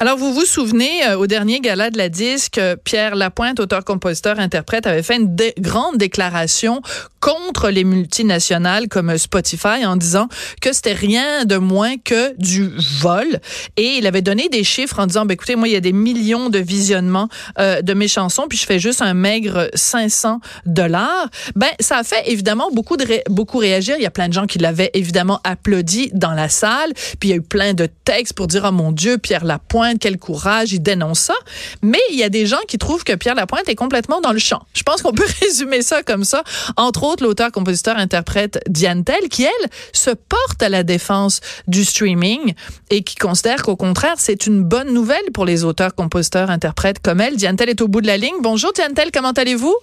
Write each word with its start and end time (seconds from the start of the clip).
Alors, 0.00 0.18
vous 0.18 0.32
vous 0.32 0.44
souvenez, 0.44 1.06
euh, 1.06 1.16
au 1.16 1.26
dernier 1.26 1.60
gala 1.60 1.90
de 1.90 1.98
la 1.98 2.08
disque, 2.08 2.58
euh, 2.58 2.74
Pierre 2.82 3.14
Lapointe, 3.14 3.60
auteur-compositeur-interprète, 3.60 4.86
avait 4.86 5.02
fait 5.02 5.16
une 5.16 5.36
grande 5.58 5.98
déclaration 5.98 6.82
contre 7.20 7.70
les 7.70 7.84
multinationales 7.84 8.88
comme 8.88 9.16
Spotify 9.16 9.86
en 9.86 9.96
disant 9.96 10.28
que 10.60 10.72
c'était 10.72 10.92
rien 10.92 11.44
de 11.44 11.56
moins 11.56 11.96
que 11.96 12.36
du 12.38 12.70
vol. 13.00 13.40
Et 13.76 13.96
il 13.98 14.06
avait 14.06 14.20
donné 14.20 14.48
des 14.50 14.64
chiffres 14.64 14.98
en 14.98 15.06
disant, 15.06 15.24
ben, 15.24 15.34
écoutez, 15.34 15.56
moi, 15.56 15.68
il 15.68 15.72
y 15.72 15.76
a 15.76 15.80
des 15.80 15.92
millions 15.92 16.50
de 16.50 16.58
visionnements 16.58 17.28
euh, 17.58 17.80
de 17.80 17.94
mes 17.94 18.08
chansons, 18.08 18.46
puis 18.48 18.58
je 18.58 18.66
fais 18.66 18.78
juste 18.78 19.00
un 19.00 19.14
maigre 19.14 19.70
500 19.74 20.40
dollars. 20.66 21.30
Ben, 21.54 21.70
ça 21.80 21.98
a 21.98 22.04
fait 22.04 22.30
évidemment 22.30 22.68
beaucoup 22.72 22.96
de 22.96 23.06
beaucoup 23.30 23.58
réagir. 23.58 23.94
Il 23.96 24.02
y 24.02 24.06
a 24.06 24.10
plein 24.10 24.28
de 24.28 24.34
gens 24.34 24.46
qui 24.46 24.58
l'avaient 24.58 24.90
évidemment 24.92 25.40
applaudi 25.44 26.10
dans 26.12 26.32
la 26.32 26.48
salle. 26.48 26.92
Puis 27.20 27.28
il 27.28 27.30
y 27.30 27.32
a 27.32 27.36
eu 27.36 27.42
plein 27.42 27.72
de 27.74 27.88
textes 28.04 28.34
pour 28.34 28.48
dire, 28.48 28.66
oh 28.68 28.72
mon 28.72 28.92
Dieu, 28.92 29.18
Pierre 29.18 29.44
Lapointe, 29.44 29.83
quel 30.00 30.18
courage, 30.18 30.72
il 30.72 30.80
dénonce 30.80 31.20
ça. 31.20 31.34
Mais 31.82 32.00
il 32.10 32.18
y 32.18 32.22
a 32.22 32.28
des 32.28 32.46
gens 32.46 32.60
qui 32.68 32.78
trouvent 32.78 33.04
que 33.04 33.14
Pierre 33.14 33.34
Lapointe 33.34 33.68
est 33.68 33.74
complètement 33.74 34.20
dans 34.20 34.32
le 34.32 34.38
champ. 34.38 34.62
Je 34.74 34.82
pense 34.82 35.02
qu'on 35.02 35.12
peut 35.12 35.26
résumer 35.42 35.82
ça 35.82 36.02
comme 36.02 36.24
ça. 36.24 36.42
Entre 36.76 37.04
autres, 37.04 37.22
l'auteur, 37.22 37.52
compositeur, 37.52 37.96
interprète 37.96 38.60
Diane 38.68 39.04
Tell, 39.04 39.28
qui, 39.28 39.44
elle, 39.44 39.70
se 39.92 40.10
porte 40.10 40.62
à 40.62 40.68
la 40.68 40.82
défense 40.82 41.40
du 41.68 41.84
streaming 41.84 42.54
et 42.90 43.02
qui 43.02 43.14
considère 43.16 43.62
qu'au 43.62 43.76
contraire, 43.76 44.14
c'est 44.18 44.46
une 44.46 44.62
bonne 44.62 44.92
nouvelle 44.92 45.30
pour 45.32 45.44
les 45.44 45.64
auteurs, 45.64 45.94
compositeurs, 45.94 46.50
interprètes 46.50 47.00
comme 47.00 47.20
elle. 47.20 47.36
Diane 47.36 47.56
Tell 47.56 47.68
est 47.68 47.80
au 47.80 47.88
bout 47.88 48.00
de 48.00 48.06
la 48.06 48.16
ligne. 48.16 48.36
Bonjour, 48.40 48.72
Diane 48.72 48.94
Tell, 48.94 49.10
comment 49.12 49.32
allez-vous? 49.32 49.74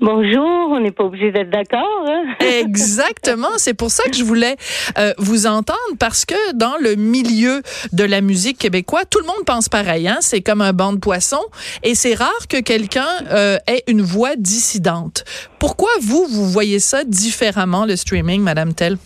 Bonjour, 0.00 0.70
on 0.70 0.80
n'est 0.80 0.92
pas 0.92 1.04
obligé 1.04 1.30
d'être 1.30 1.50
d'accord. 1.50 2.06
Hein? 2.08 2.24
Exactement, 2.60 3.58
c'est 3.58 3.74
pour 3.74 3.90
ça 3.90 4.04
que 4.08 4.16
je 4.16 4.24
voulais 4.24 4.56
euh, 4.96 5.12
vous 5.18 5.46
entendre 5.46 5.78
parce 5.98 6.24
que 6.24 6.54
dans 6.54 6.78
le 6.80 6.94
milieu 6.94 7.60
de 7.92 8.04
la 8.04 8.22
musique 8.22 8.56
québécoise, 8.56 9.04
tout 9.10 9.18
le 9.18 9.26
monde 9.26 9.44
pense 9.44 9.68
pareil. 9.68 10.08
Hein? 10.08 10.16
C'est 10.20 10.40
comme 10.40 10.62
un 10.62 10.72
banc 10.72 10.94
de 10.94 10.98
poissons 11.00 11.44
et 11.82 11.94
c'est 11.94 12.14
rare 12.14 12.48
que 12.48 12.62
quelqu'un 12.62 13.08
euh, 13.30 13.58
ait 13.66 13.82
une 13.88 14.00
voix 14.00 14.36
dissidente. 14.36 15.24
Pourquoi 15.58 15.90
vous, 16.00 16.24
vous 16.30 16.46
voyez 16.46 16.78
ça 16.78 17.04
différemment, 17.04 17.84
le 17.84 17.96
streaming, 17.96 18.40
Madame 18.40 18.72
Tell? 18.72 18.96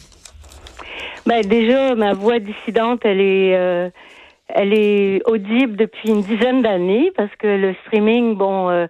Ben 1.27 1.45
déjà, 1.45 1.97
ma 1.97 2.13
voix 2.13 2.39
dissidente, 2.39 3.01
elle 3.05 3.21
est... 3.21 3.57
Euh, 3.57 3.91
elle 4.49 4.75
est 4.75 5.23
audible 5.27 5.75
depuis 5.75 6.11
une 6.11 6.21
dizaine 6.21 6.63
d'années 6.63 7.11
parce 7.17 7.35
que 7.39 7.47
le 7.47 7.75
streaming, 7.87 8.37
bon, 8.37 8.69
euh, 8.69 8.87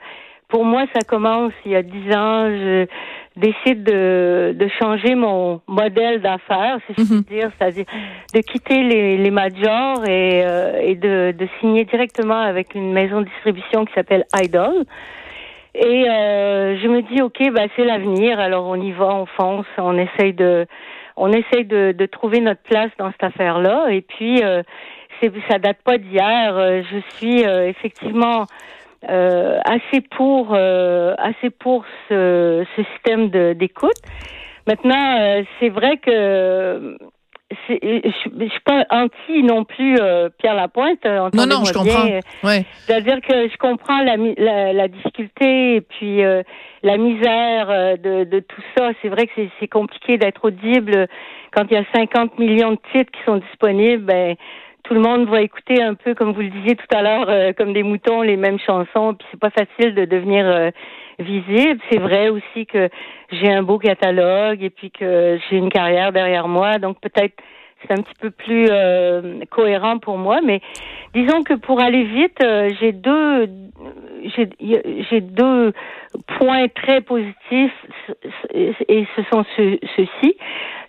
pour 0.54 0.64
moi, 0.64 0.84
ça 0.94 1.00
commence 1.00 1.52
il 1.66 1.72
y 1.72 1.74
a 1.74 1.82
dix 1.82 2.14
ans. 2.14 2.46
Je 2.48 2.86
décide 3.34 3.82
de, 3.82 4.54
de 4.56 4.68
changer 4.80 5.16
mon 5.16 5.60
modèle 5.66 6.22
d'affaires, 6.22 6.78
si 6.86 6.94
je 6.96 7.02
puis 7.02 7.14
mhm. 7.16 7.22
dire, 7.22 7.50
c'est-à-dire 7.58 7.86
de 8.32 8.38
quitter 8.38 8.84
les, 8.84 9.16
les 9.16 9.30
majors 9.32 10.06
et, 10.06 10.44
euh, 10.46 10.78
et 10.80 10.94
de, 10.94 11.34
de 11.36 11.48
signer 11.58 11.84
directement 11.86 12.38
avec 12.38 12.76
une 12.76 12.92
maison 12.92 13.22
de 13.22 13.26
distribution 13.26 13.84
qui 13.84 13.94
s'appelle 13.94 14.26
Idol. 14.32 14.84
Et 15.74 16.08
euh, 16.08 16.78
je 16.80 16.86
me 16.86 17.02
dis, 17.02 17.20
ok, 17.20 17.50
bah 17.50 17.62
c'est 17.74 17.84
l'avenir. 17.84 18.38
Alors 18.38 18.66
on 18.66 18.76
y 18.76 18.92
va, 18.92 19.12
on 19.12 19.26
fonce, 19.26 19.66
on 19.76 19.98
essaye 19.98 20.34
de, 20.34 20.66
on 21.16 21.32
essaye 21.32 21.64
de, 21.64 21.90
de 21.90 22.06
trouver 22.06 22.38
notre 22.38 22.62
place 22.62 22.92
dans 22.96 23.10
cette 23.10 23.24
affaire-là. 23.24 23.88
Et 23.90 24.02
puis, 24.02 24.40
euh, 24.44 24.62
ça 25.50 25.58
date 25.58 25.78
pas 25.84 25.98
d'hier. 25.98 26.56
Euh, 26.56 26.82
je 26.92 27.16
suis 27.16 27.40
effectivement 27.40 28.46
euh, 29.08 29.58
assez 29.64 30.00
pour 30.00 30.52
euh, 30.52 31.14
assez 31.18 31.50
pour 31.50 31.84
ce, 32.08 32.64
ce 32.76 32.82
système 32.84 33.28
d'écoute. 33.54 33.96
Maintenant, 34.66 35.18
euh, 35.20 35.42
c'est 35.60 35.68
vrai 35.68 35.98
que 35.98 36.96
c'est, 37.66 37.78
je, 37.82 38.30
je 38.40 38.48
suis 38.48 38.60
pas 38.64 38.84
anti 38.90 39.42
non 39.42 39.64
plus 39.64 39.98
Pierre 40.38 40.54
Lapointe. 40.54 41.04
Non, 41.04 41.46
non, 41.46 41.64
je 41.64 41.72
comprends. 41.72 42.08
Ouais. 42.42 42.64
C'est-à-dire 42.78 43.20
que 43.20 43.48
je 43.48 43.56
comprends 43.58 44.00
la, 44.00 44.16
la, 44.16 44.72
la 44.72 44.88
difficulté 44.88 45.76
et 45.76 45.80
puis 45.82 46.22
la 46.82 46.96
misère 46.96 47.98
de, 47.98 48.24
de 48.24 48.40
tout 48.40 48.62
ça. 48.76 48.90
C'est 49.02 49.08
vrai 49.08 49.26
que 49.26 49.32
c'est, 49.36 49.50
c'est 49.60 49.68
compliqué 49.68 50.16
d'être 50.16 50.46
audible 50.46 51.06
quand 51.52 51.64
il 51.70 51.74
y 51.74 51.76
a 51.76 51.84
50 51.94 52.38
millions 52.38 52.72
de 52.72 52.78
titres 52.92 53.12
qui 53.12 53.22
sont 53.24 53.36
disponibles. 53.36 54.04
Ben, 54.04 54.36
tout 54.84 54.94
le 54.94 55.00
monde 55.00 55.28
va 55.28 55.40
écouter 55.40 55.82
un 55.82 55.94
peu, 55.94 56.14
comme 56.14 56.32
vous 56.32 56.42
le 56.42 56.50
disiez 56.50 56.76
tout 56.76 56.94
à 56.94 57.02
l'heure, 57.02 57.28
euh, 57.28 57.52
comme 57.56 57.72
des 57.72 57.82
moutons, 57.82 58.20
les 58.20 58.36
mêmes 58.36 58.58
chansons. 58.58 59.14
Puis 59.14 59.26
c'est 59.30 59.40
pas 59.40 59.50
facile 59.50 59.94
de 59.94 60.04
devenir 60.04 60.46
euh, 60.46 60.70
visible. 61.18 61.80
C'est 61.90 61.98
vrai 61.98 62.28
aussi 62.28 62.66
que 62.66 62.90
j'ai 63.32 63.50
un 63.50 63.62
beau 63.62 63.78
catalogue 63.78 64.62
et 64.62 64.70
puis 64.70 64.90
que 64.90 65.38
j'ai 65.48 65.56
une 65.56 65.70
carrière 65.70 66.12
derrière 66.12 66.48
moi. 66.48 66.78
Donc 66.78 67.00
peut-être 67.00 67.34
c'est 67.82 67.92
un 67.92 68.02
petit 68.02 68.14
peu 68.20 68.30
plus 68.30 68.66
euh, 68.70 69.40
cohérent 69.50 69.98
pour 69.98 70.18
moi. 70.18 70.40
Mais 70.44 70.60
disons 71.14 71.42
que 71.42 71.54
pour 71.54 71.80
aller 71.80 72.04
vite, 72.04 72.44
j'ai 72.80 72.92
deux 72.92 73.48
j'ai 74.36 75.20
deux 75.20 75.72
points 76.38 76.68
très 76.68 77.00
positifs 77.00 77.86
et 78.52 79.06
ce 79.16 79.22
sont 79.32 79.44
ceux-ci. 79.56 80.36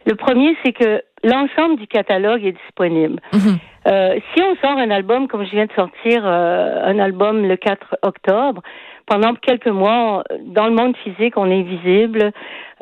Le 0.05 0.15
premier, 0.15 0.55
c'est 0.63 0.71
que 0.71 1.01
l'ensemble 1.25 1.77
du 1.77 1.87
catalogue 1.87 2.45
est 2.45 2.53
disponible. 2.53 3.19
Mhm. 3.33 3.57
Euh, 3.87 4.15
si 4.33 4.41
on 4.41 4.55
sort 4.55 4.77
un 4.77 4.89
album, 4.89 5.27
comme 5.27 5.45
je 5.45 5.51
viens 5.51 5.65
de 5.65 5.73
sortir 5.73 6.23
euh, 6.25 6.85
un 6.85 6.97
album 6.97 7.47
le 7.47 7.55
4 7.55 7.97
octobre, 8.01 8.61
pendant 9.05 9.35
quelques 9.35 9.67
mois, 9.67 10.23
dans 10.43 10.65
le 10.65 10.73
monde 10.73 10.95
physique, 10.97 11.37
on 11.37 11.51
est 11.51 11.61
visible 11.61 12.31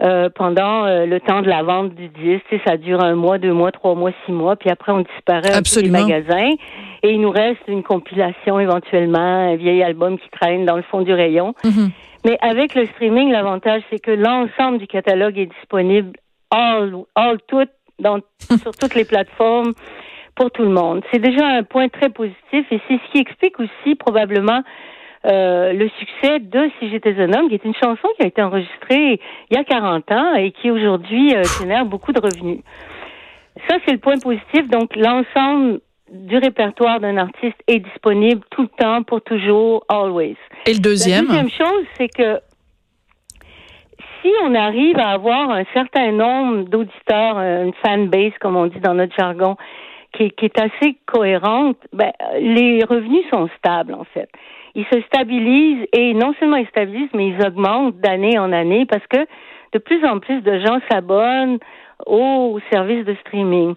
euh, 0.02 0.30
pendant 0.34 0.86
le 0.86 1.20
temps 1.20 1.42
de 1.42 1.50
la 1.50 1.64
vente 1.64 1.94
du 1.96 2.08
disque. 2.08 2.46
ça 2.66 2.78
dure 2.78 3.04
un 3.04 3.16
mois, 3.16 3.38
deux 3.38 3.52
mois, 3.52 3.74
trois 3.74 3.96
mois, 3.96 4.12
six 4.26 4.32
mois, 4.32 4.56
puis 4.56 4.70
après 4.70 4.94
on 4.94 5.02
disparaît 5.02 5.62
des 5.62 5.90
magasins 5.90 6.52
et 7.04 7.12
il 7.12 7.20
nous 7.20 7.32
reste 7.32 7.60
une 7.68 7.84
compilation 7.84 8.58
éventuellement, 8.62 9.52
un 9.52 9.58
vieil 9.58 9.84
album 9.84 10.18
qui 10.18 10.30
traîne 10.30 10.66
dans 10.66 10.78
le 10.78 10.84
fond 10.84 11.02
du 11.02 11.14
rayon. 11.14 11.54
Mhm. 11.66 11.92
Mais 12.26 12.38
avec 12.40 12.74
le 12.76 12.86
streaming, 12.86 13.30
l'avantage 13.32 13.82
c'est 13.90 14.00
que 14.00 14.12
l'ensemble 14.12 14.78
du 14.78 14.88
catalogue 14.88 15.38
est 15.38 15.48
disponible 15.48 16.14
all, 16.52 16.94
all 17.16 17.38
tout 17.48 17.68
dans, 18.04 18.20
sur 18.62 18.72
toutes 18.72 18.96
les 18.96 19.06
plateformes 19.06 19.74
pour 20.36 20.52
tout 20.52 20.64
le 20.64 20.70
monde. 20.70 21.04
C'est 21.12 21.20
déjà 21.20 21.46
un 21.48 21.64
point 21.64 21.90
très 21.90 22.10
positif 22.10 22.66
et 22.72 22.82
c'est 22.88 23.00
ce 23.00 23.12
qui 23.12 23.20
explique 23.20 23.60
aussi 23.60 23.96
probablement 23.96 24.62
euh, 25.26 25.72
le 25.72 25.90
succès 26.00 26.40
de 26.40 26.70
Si 26.80 26.90
j'étais 26.90 27.16
un 27.18 27.32
homme, 27.34 27.48
qui 27.48 27.56
est 27.56 27.64
une 27.64 27.76
chanson 27.76 28.08
qui 28.18 28.24
a 28.24 28.28
été 28.28 28.42
enregistrée 28.42 29.22
il 29.50 29.56
y 29.56 29.58
a 29.58 29.64
40 29.64 30.12
ans 30.12 30.36
et 30.36 30.52
qui 30.52 30.70
aujourd'hui 30.70 31.34
euh, 31.34 31.44
génère 31.60 31.86
beaucoup 31.86 32.12
de 32.12 32.20
revenus. 32.20 32.60
Ça, 33.70 33.78
c'est 33.86 33.94
le 33.94 34.00
point 34.00 34.18
positif. 34.18 34.68
Donc, 34.70 34.96
l'ensemble 34.96 35.80
du 36.12 36.38
répertoire 36.38 37.00
d'un 37.00 37.18
artiste 37.18 37.56
est 37.68 37.80
disponible 37.80 38.42
tout 38.50 38.64
le 38.64 38.68
temps, 38.78 39.04
pour 39.04 39.22
toujours, 39.22 39.86
always. 39.88 40.36
Et 40.66 40.74
le 40.74 40.80
deuxième? 40.80 41.28
La 41.28 41.42
deuxième 41.42 41.50
chose, 41.50 41.86
c'est 41.98 42.10
que 42.10 42.40
si 44.24 44.32
on 44.44 44.56
arrive 44.56 44.98
à 44.98 45.10
avoir 45.10 45.52
un 45.52 45.66
certain 45.74 46.12
nombre 46.12 46.64
d'auditeurs, 46.64 47.38
une 47.38 47.74
fan 47.86 48.08
base, 48.08 48.32
comme 48.40 48.56
on 48.56 48.68
dit 48.68 48.80
dans 48.80 48.94
notre 48.94 49.14
jargon, 49.16 49.58
qui, 50.14 50.32
qui 50.32 50.46
est 50.46 50.60
assez 50.60 50.98
cohérente, 51.06 51.78
ben, 51.92 52.12
les 52.40 52.84
revenus 52.84 53.26
sont 53.32 53.50
stables, 53.58 53.94
en 53.94 54.06
fait. 54.06 54.30
Ils 54.76 54.86
se 54.86 55.02
stabilisent 55.02 55.86
et 55.92 56.14
non 56.14 56.34
seulement 56.40 56.58
ils 56.58 56.68
stabilisent, 56.68 57.14
mais 57.14 57.28
ils 57.28 57.46
augmentent 57.46 57.98
d'année 57.98 58.40
en 58.40 58.52
année 58.52 58.86
parce 58.86 59.06
que 59.08 59.28
de 59.74 59.80
plus 59.80 60.04
en 60.06 60.20
plus 60.20 60.42
de 60.42 60.60
gens 60.60 60.80
s'abonnent 60.90 61.60
aux 62.06 62.60
services 62.72 63.06
de 63.06 63.16
streaming. 63.22 63.76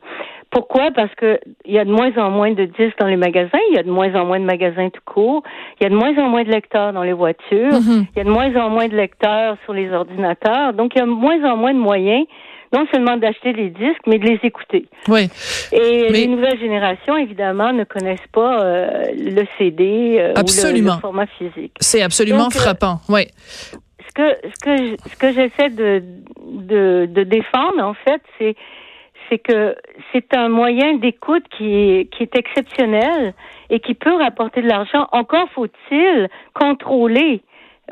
Pourquoi? 0.57 0.91
Parce 0.91 1.15
que 1.17 1.39
il 1.67 1.75
y 1.75 1.79
a 1.79 1.85
de 1.85 1.91
moins 1.91 2.17
en 2.17 2.31
moins 2.31 2.51
de 2.51 2.65
disques 2.65 2.99
dans 2.99 3.09
les 3.09 3.19
magasins, 3.19 3.59
il 3.69 3.77
y 3.77 3.79
a 3.79 3.83
de 3.83 3.91
moins 3.91 4.15
en 4.15 4.25
moins 4.25 4.41
de 4.41 4.47
magasins 4.47 4.89
tout 4.89 5.03
court, 5.05 5.43
il 5.79 5.85
y 5.85 5.87
a 5.87 5.91
de 5.91 5.95
moins 5.95 6.17
en 6.17 6.31
moins 6.31 6.45
de 6.45 6.51
lecteurs 6.51 6.95
dans 6.95 7.03
les 7.03 7.13
voitures, 7.13 7.75
mm-hmm. 7.75 8.07
il 8.11 8.17
y 8.17 8.21
a 8.21 8.25
de 8.25 8.31
moins 8.31 8.57
en 8.57 8.71
moins 8.71 8.89
de 8.89 8.97
lecteurs 8.97 9.59
sur 9.65 9.75
les 9.75 9.93
ordinateurs, 9.93 10.73
donc 10.73 10.93
il 10.95 11.01
y 11.01 11.03
a 11.03 11.05
de 11.05 11.11
moins 11.11 11.45
en 11.45 11.59
moins 11.59 11.75
de 11.75 11.79
moyens 11.79 12.25
non 12.73 12.87
seulement 12.91 13.19
d'acheter 13.19 13.53
des 13.53 13.69
disques, 13.69 14.01
mais 14.07 14.19
de 14.19 14.25
les 14.25 14.41
écouter. 14.43 14.87
Oui. 15.09 15.29
Et 15.73 16.09
les 16.09 16.27
nouvelles 16.27 16.59
générations, 16.59 17.19
évidemment, 17.19 17.75
ne 17.75 17.85
connaissent 17.85 18.19
pas 18.33 18.61
euh, 18.61 19.05
le 19.15 19.47
CD 19.59 20.17
euh, 20.19 20.33
ou 20.33 20.85
le, 20.85 21.01
format 21.01 21.27
physique. 21.27 21.75
C'est 21.81 22.03
absolument 22.03 22.47
euh, 22.47 22.59
frappant. 22.59 23.01
Oui. 23.11 23.27
Ce 24.09 24.13
que 24.15 24.37
ce 24.43 24.65
que 24.65 24.97
ce 25.11 25.17
que 25.17 25.33
j'essaie 25.33 25.69
de, 25.69 26.03
de 26.47 27.07
de 27.13 27.23
défendre 27.25 27.83
en 27.83 27.95
fait, 27.95 28.23
c'est 28.39 28.57
c'est 29.29 29.39
que 29.39 29.77
c'est 30.13 30.35
un 30.37 30.49
moyen 30.49 30.95
d'écoute 30.95 31.45
qui 31.57 31.75
est, 31.75 32.13
qui 32.13 32.23
est 32.23 32.37
exceptionnel 32.37 33.35
et 33.71 33.81
qui 33.81 33.95
peut 33.95 34.15
rapporter 34.15 34.63
de 34.63 34.69
l'argent. 34.69 35.09
Encore 35.13 35.49
faut-il 35.55 36.29
contrôler 36.55 37.43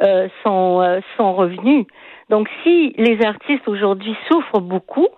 euh, 0.02 0.28
son, 0.42 0.80
euh, 0.80 1.00
son 1.16 1.34
revenu. 1.34 1.86
Donc, 2.30 2.48
si 2.62 2.94
les 2.96 3.24
artistes 3.24 3.68
aujourd'hui 3.68 4.16
souffrent 4.28 4.60
beaucoup, 4.60 5.08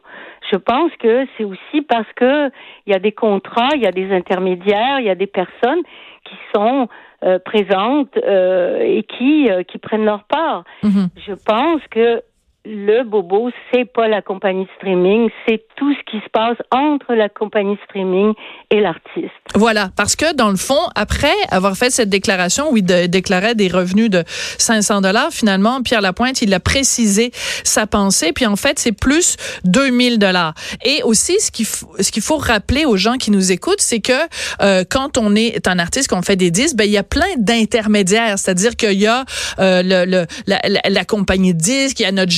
je 0.51 0.57
pense 0.57 0.91
que 0.99 1.27
c'est 1.37 1.45
aussi 1.45 1.83
parce 1.89 2.11
que 2.15 2.51
il 2.87 2.93
y 2.93 2.95
a 2.95 2.99
des 2.99 3.13
contrats, 3.13 3.71
il 3.75 3.83
y 3.83 3.87
a 3.87 3.93
des 3.93 4.13
intermédiaires, 4.13 5.01
il 5.01 5.07
y 5.07 5.11
a 5.11 5.15
des 5.15 5.27
personnes 5.27 5.83
qui 6.25 6.35
sont 6.55 6.89
euh, 7.25 7.39
présentes 7.39 8.17
et 8.17 9.05
qui 9.05 9.49
qui 9.69 9.79
prennent 9.79 10.05
leur 10.05 10.25
part. 10.25 10.65
Mm-hmm. 10.83 11.09
Je 11.27 11.33
pense 11.33 11.81
que 11.91 12.23
le 12.67 13.05
bobo, 13.05 13.51
c'est 13.73 13.85
pas 13.85 14.09
la 14.09 14.23
compagnie 14.23 14.67
streaming, 14.77 15.31
c'est 15.47 15.63
tout 15.77 15.93
ce 15.95 16.11
qui 16.11 16.19
se 16.25 16.29
passe 16.31 16.57
entre 16.73 17.15
la 17.15 17.29
compagnie 17.29 17.79
streaming 17.85 18.33
et 18.71 18.81
l'artiste. 18.81 19.31
Voilà, 19.55 19.91
parce 19.97 20.17
que 20.17 20.35
dans 20.35 20.51
le 20.51 20.57
fond, 20.57 20.81
après 20.95 21.35
avoir 21.51 21.77
fait 21.77 21.91
cette 21.91 22.09
déclaration 22.09 22.73
où 22.73 22.77
il 22.77 22.85
déclarait 22.85 23.55
des 23.55 23.69
revenus 23.69 24.11
de 24.11 24.25
500 24.27 25.01
dollars, 25.03 25.31
finalement, 25.31 25.83
Pierre 25.83 26.01
Lapointe, 26.01 26.43
il 26.43 26.53
a 26.55 26.61
précisé 26.61 27.31
sa 27.63 27.87
pensée, 27.87 28.33
puis 28.33 28.47
en 28.47 28.57
fait, 28.57 28.79
c'est 28.79 28.93
plus 28.93 29.37
2000 29.65 30.19
dollars. 30.19 30.55
Et 30.85 31.03
aussi, 31.05 31.39
ce 31.41 31.51
qu'il 31.51 31.67
ce 31.67 32.11
qu'il 32.11 32.23
faut 32.23 32.37
rappeler 32.37 32.85
aux 32.85 32.97
gens 32.97 33.17
qui 33.17 33.31
nous 33.31 33.53
écoutent, 33.53 33.81
c'est 33.81 34.01
que 34.01 34.13
euh, 34.61 34.85
quand 34.89 35.19
on 35.19 35.35
est 35.35 35.69
un 35.69 35.79
artiste, 35.79 36.09
qu'on 36.09 36.23
fait 36.23 36.37
des 36.37 36.51
disques, 36.51 36.77
ben 36.77 36.85
il 36.85 36.91
y 36.91 36.99
a 36.99 37.03
plein 37.03 37.27
d'intermédiaires, 37.39 38.39
c'est-à-dire 38.39 38.77
qu'il 38.77 39.01
y 39.01 39.07
a 39.07 39.25
euh, 39.59 39.83
le, 39.83 40.05
le 40.05 40.27
la, 40.47 40.61
la, 40.89 41.05
compagnie 41.05 41.55
de 41.55 41.59
disques, 41.59 42.01
il 42.01 42.03
y 42.05 42.07
a 42.07 42.13
notre 42.13 42.33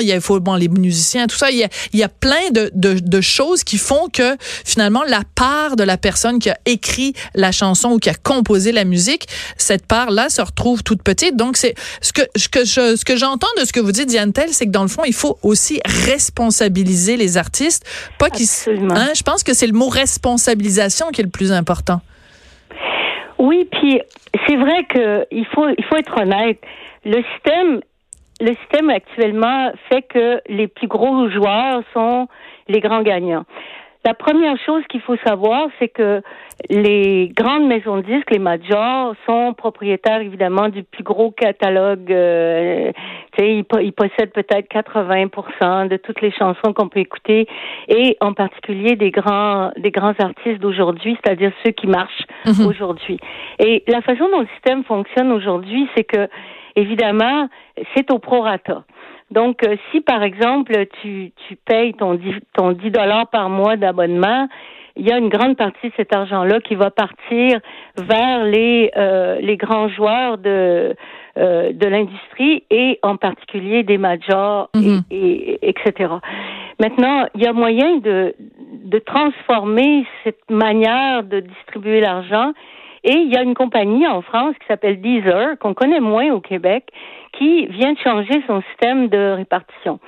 il 0.00 0.06
y 0.06 0.12
a 0.12 0.20
faut 0.20 0.40
bon 0.40 0.54
les 0.54 0.68
musiciens, 0.68 1.26
tout 1.26 1.36
ça, 1.36 1.50
il 1.50 1.58
y 1.58 1.64
a, 1.64 1.68
il 1.92 1.98
y 1.98 2.02
a 2.02 2.08
plein 2.08 2.50
de, 2.52 2.70
de, 2.74 2.98
de 2.98 3.20
choses 3.20 3.64
qui 3.64 3.78
font 3.78 4.08
que 4.12 4.36
finalement 4.64 5.02
la 5.04 5.22
part 5.34 5.76
de 5.76 5.82
la 5.82 5.96
personne 5.96 6.38
qui 6.38 6.50
a 6.50 6.58
écrit 6.66 7.14
la 7.34 7.52
chanson 7.52 7.92
ou 7.92 7.98
qui 7.98 8.10
a 8.10 8.14
composé 8.14 8.72
la 8.72 8.84
musique, 8.84 9.26
cette 9.56 9.86
part-là 9.86 10.28
se 10.28 10.42
retrouve 10.42 10.82
toute 10.82 11.02
petite. 11.02 11.36
Donc 11.36 11.56
c'est 11.56 11.74
ce 12.00 12.12
que 12.12 12.22
ce 12.36 12.48
que 12.48 12.64
je 12.64 12.96
ce 12.96 13.04
que 13.04 13.16
j'entends 13.16 13.48
de 13.58 13.64
ce 13.64 13.72
que 13.72 13.80
vous 13.80 13.92
dites 13.92 14.08
Diane 14.08 14.32
Tell, 14.32 14.50
c'est 14.50 14.66
que 14.66 14.70
dans 14.70 14.82
le 14.82 14.88
fond, 14.88 15.02
il 15.06 15.14
faut 15.14 15.38
aussi 15.42 15.80
responsabiliser 15.84 17.16
les 17.16 17.36
artistes, 17.36 17.84
pas 18.18 18.30
qu'ils 18.30 18.48
hein, 18.90 19.12
je 19.14 19.22
pense 19.22 19.42
que 19.42 19.54
c'est 19.54 19.66
le 19.66 19.72
mot 19.72 19.88
responsabilisation 19.88 21.10
qui 21.12 21.20
est 21.20 21.24
le 21.24 21.30
plus 21.30 21.52
important. 21.52 22.00
Oui, 23.38 23.66
puis 23.70 24.00
c'est 24.46 24.56
vrai 24.56 24.86
qu'il 24.92 25.46
faut 25.54 25.68
il 25.68 25.84
faut 25.88 25.96
être 25.96 26.16
honnête. 26.20 26.58
Le 27.04 27.22
système 27.34 27.80
le 28.40 28.54
système 28.56 28.90
actuellement 28.90 29.72
fait 29.90 30.02
que 30.02 30.40
les 30.48 30.66
plus 30.66 30.88
gros 30.88 31.28
joueurs 31.28 31.82
sont 31.92 32.28
les 32.68 32.80
grands 32.80 33.02
gagnants. 33.02 33.44
La 34.02 34.14
première 34.14 34.56
chose 34.64 34.82
qu'il 34.88 35.02
faut 35.02 35.18
savoir, 35.26 35.68
c'est 35.78 35.88
que 35.88 36.22
les 36.70 37.30
grandes 37.36 37.66
maisons 37.66 37.98
de 37.98 38.02
disques, 38.02 38.30
les 38.30 38.38
majors, 38.38 39.14
sont 39.28 39.52
propriétaires 39.52 40.22
évidemment 40.22 40.70
du 40.70 40.84
plus 40.84 41.02
gros 41.02 41.30
catalogue. 41.30 42.10
Euh, 42.10 42.92
ils, 43.38 43.64
ils, 43.82 43.92
possèdent 43.92 44.32
peut-être 44.32 44.68
80% 44.74 45.88
de 45.88 45.98
toutes 45.98 46.22
les 46.22 46.32
chansons 46.32 46.72
qu'on 46.72 46.88
peut 46.88 47.00
écouter, 47.00 47.46
et 47.88 48.16
en 48.20 48.32
particulier 48.32 48.96
des 48.96 49.10
grands, 49.10 49.70
des 49.76 49.90
grands 49.90 50.14
artistes 50.18 50.60
d'aujourd'hui, 50.60 51.18
c'est-à-dire 51.22 51.52
ceux 51.62 51.72
qui 51.72 51.86
marchent 51.86 52.24
mhm. 52.46 52.66
aujourd'hui. 52.66 53.18
Et 53.58 53.84
la 53.86 54.00
façon 54.00 54.30
dont 54.30 54.40
le 54.40 54.48
système 54.54 54.82
fonctionne 54.84 55.30
aujourd'hui, 55.30 55.86
c'est 55.94 56.04
que 56.04 56.26
évidemment, 56.76 57.48
c'est 57.94 58.10
au 58.10 58.18
prorata. 58.18 58.84
Donc, 59.30 59.62
euh, 59.64 59.76
si 59.90 60.00
par 60.00 60.22
exemple 60.22 60.86
tu, 61.00 61.32
tu 61.46 61.56
payes 61.56 61.94
ton 61.94 62.14
10, 62.14 62.34
ton 62.54 62.72
10 62.72 62.90
dollars 62.90 63.28
par 63.28 63.48
mois 63.48 63.76
d'abonnement, 63.76 64.48
il 64.96 65.08
y 65.08 65.12
a 65.12 65.18
une 65.18 65.28
grande 65.28 65.56
partie 65.56 65.88
de 65.88 65.92
cet 65.96 66.14
argent-là 66.14 66.60
qui 66.60 66.74
va 66.74 66.90
partir 66.90 67.60
vers 67.96 68.44
les 68.44 68.90
euh, 68.96 69.38
les 69.40 69.56
grands 69.56 69.88
joueurs 69.88 70.36
de 70.38 70.96
euh, 71.38 71.72
de 71.72 71.86
l'industrie 71.86 72.64
et 72.70 72.98
en 73.02 73.16
particulier 73.16 73.84
des 73.84 73.98
majors 73.98 74.68
et, 74.74 74.78
mhm. 74.78 75.02
et, 75.12 75.68
etc. 75.68 76.14
Maintenant, 76.80 77.26
il 77.36 77.42
y 77.42 77.46
a 77.46 77.52
moyen 77.52 77.98
de 77.98 78.34
de 78.84 78.98
transformer 78.98 80.06
cette 80.24 80.50
manière 80.50 81.22
de 81.22 81.38
distribuer 81.40 82.00
l'argent 82.00 82.52
et 83.04 83.12
il 83.12 83.32
y 83.32 83.36
a 83.36 83.42
une 83.42 83.54
compagnie 83.54 84.06
en 84.06 84.22
France 84.22 84.54
qui 84.60 84.66
s'appelle 84.66 85.00
Deezer, 85.00 85.58
qu'on 85.58 85.74
connaît 85.74 86.00
moins 86.00 86.30
au 86.32 86.40
Québec, 86.40 86.88
qui 87.32 87.66
vient 87.66 87.92
de 87.92 87.98
changer 87.98 88.42
son 88.46 88.62
système 88.70 89.08
de 89.08 89.36
répartition. 89.36 90.00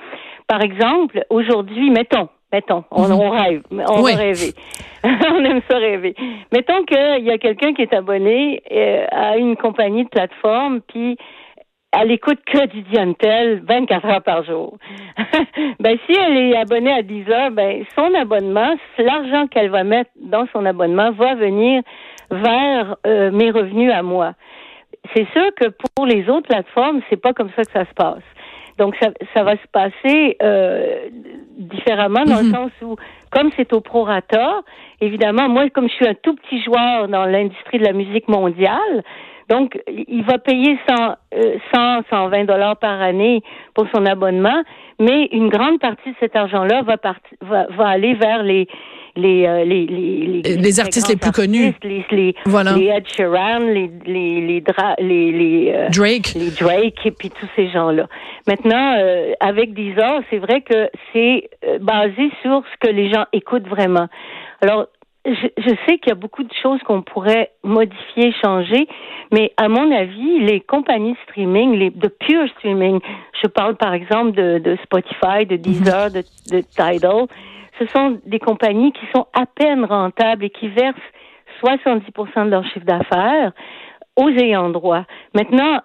Par 0.47 0.61
exemple, 0.61 1.25
aujourd'hui, 1.29 1.89
mettons, 1.89 2.29
mettons, 2.51 2.83
on, 2.91 3.07
mhm. 3.07 3.29
rêve, 3.29 3.63
on 3.71 4.01
va 4.01 4.15
rêver. 4.15 4.53
on 5.03 5.43
aime 5.43 5.61
ça 5.69 5.77
rêver. 5.77 6.15
Mettons 6.51 6.83
qu'il 6.83 7.23
y 7.23 7.31
a 7.31 7.37
quelqu'un 7.37 7.73
qui 7.73 7.81
est 7.81 7.93
abonné 7.93 8.61
euh, 8.71 9.05
à 9.11 9.37
une 9.37 9.55
compagnie 9.55 10.03
de 10.03 10.09
plateforme, 10.09 10.81
puis 10.81 11.17
elle 11.95 12.11
écoute 12.11 12.39
que 12.45 12.65
du 12.67 12.81
Diantel 12.83 13.63
24 13.67 14.05
heures 14.05 14.23
par 14.23 14.43
jour. 14.43 14.77
ben, 15.79 15.97
si 16.05 16.15
elle 16.17 16.37
est 16.37 16.55
abonnée 16.55 16.91
à 16.91 17.03
10 17.03 17.29
heures, 17.29 17.51
ben, 17.51 17.83
son 17.95 18.13
abonnement, 18.15 18.75
l'argent 18.97 19.47
qu'elle 19.47 19.69
va 19.69 19.83
mettre 19.83 20.09
dans 20.15 20.47
son 20.53 20.65
abonnement 20.65 21.11
va 21.11 21.35
venir 21.35 21.83
vers 22.31 22.97
euh, 23.05 23.31
mes 23.31 23.51
revenus 23.51 23.91
à 23.91 24.01
moi. 24.01 24.33
C'est 25.15 25.27
sûr 25.31 25.53
que 25.55 25.69
pour 25.95 26.05
les 26.05 26.29
autres 26.29 26.47
plateformes, 26.47 27.01
c'est 27.09 27.21
pas 27.21 27.33
comme 27.33 27.49
ça 27.55 27.63
que 27.63 27.71
ça 27.71 27.85
se 27.85 27.93
passe. 27.93 28.23
Donc 28.77 28.95
ça, 28.99 29.09
ça 29.33 29.43
va 29.43 29.53
se 29.53 29.67
passer 29.71 30.37
euh, 30.41 31.09
différemment 31.57 32.23
dans 32.25 32.37
le 32.37 32.45
mhm. 32.45 32.53
sens 32.53 32.71
où, 32.81 32.95
comme 33.31 33.51
c'est 33.55 33.71
au 33.73 33.81
prorata, 33.81 34.61
évidemment, 34.99 35.47
moi, 35.49 35.69
comme 35.69 35.87
je 35.87 35.93
suis 35.93 36.07
un 36.07 36.15
tout 36.15 36.35
petit 36.35 36.63
joueur 36.63 37.07
dans 37.07 37.25
l'industrie 37.25 37.77
de 37.77 37.83
la 37.83 37.93
musique 37.93 38.27
mondiale, 38.27 39.03
donc, 39.49 39.77
il 39.87 40.23
va 40.23 40.37
payer 40.37 40.79
100, 40.87 41.15
100 41.73 42.01
120 42.09 42.45
dollars 42.45 42.77
par 42.77 43.01
année 43.01 43.41
pour 43.73 43.85
son 43.93 44.05
abonnement, 44.05 44.63
mais 44.99 45.25
une 45.31 45.49
grande 45.49 45.79
partie 45.79 46.11
de 46.11 46.15
cet 46.19 46.35
argent-là 46.35 46.81
va, 46.83 46.95
va, 47.41 47.67
va 47.69 47.87
aller 47.87 48.13
vers 48.13 48.43
les 48.43 48.67
les, 49.15 49.45
euh, 49.45 49.63
les, 49.63 49.85
les, 49.85 50.41
les, 50.41 50.57
les, 50.57 50.79
artistes 50.79 51.07
les 51.09 51.15
plus 51.15 51.31
connus. 51.31 51.73
Les, 51.83 52.35
voilà. 52.45 52.73
les 52.73 52.87
Ed 52.87 53.05
Sheeran, 53.07 53.59
les, 53.59 53.89
les, 54.05 54.41
les, 54.41 54.63
les, 54.99 55.31
les, 55.31 55.71
euh, 55.73 55.89
Drake. 55.89 56.33
les 56.35 56.49
Drake 56.49 57.05
et 57.05 57.11
puis 57.11 57.29
tous 57.29 57.47
ces 57.55 57.69
gens-là. 57.69 58.07
Maintenant, 58.47 58.95
euh, 58.97 59.33
avec 59.39 59.73
Deezer, 59.73 60.21
c'est 60.29 60.39
vrai 60.39 60.61
que 60.61 60.89
c'est 61.11 61.49
euh, 61.65 61.77
basé 61.79 62.31
sur 62.41 62.63
ce 62.71 62.87
que 62.87 62.91
les 62.91 63.11
gens 63.11 63.25
écoutent 63.33 63.67
vraiment. 63.67 64.07
Alors, 64.61 64.87
je, 65.25 65.47
je 65.57 65.69
sais 65.85 65.99
qu'il 65.99 66.09
y 66.09 66.11
a 66.11 66.15
beaucoup 66.15 66.43
de 66.43 66.51
choses 66.61 66.81
qu'on 66.83 67.01
pourrait 67.01 67.51
modifier, 67.63 68.33
changer, 68.43 68.87
mais 69.31 69.53
à 69.57 69.69
mon 69.69 69.89
avis, 69.91 70.39
les 70.39 70.59
compagnies 70.59 71.13
de 71.13 71.17
streaming, 71.29 71.75
les 71.75 71.91
de 71.91 72.07
pure 72.07 72.47
streaming, 72.57 72.99
je 73.41 73.47
parle 73.47 73.75
par 73.75 73.93
exemple 73.93 74.31
de, 74.33 74.57
de 74.57 74.77
Spotify, 74.83 75.45
de 75.45 75.55
Deezer, 75.55 76.11
de, 76.11 76.23
de 76.51 76.61
Tidal, 76.61 77.27
ce 77.79 77.85
sont 77.87 78.19
des 78.25 78.39
compagnies 78.39 78.91
qui 78.91 79.05
sont 79.13 79.27
à 79.33 79.45
peine 79.45 79.85
rentables 79.85 80.45
et 80.45 80.49
qui 80.49 80.67
versent 80.67 80.95
70% 81.63 82.45
de 82.45 82.49
leur 82.49 82.65
chiffre 82.65 82.85
d'affaires 82.85 83.51
aux 84.15 84.29
ayants 84.29 84.69
droit. 84.69 85.05
Maintenant, 85.33 85.79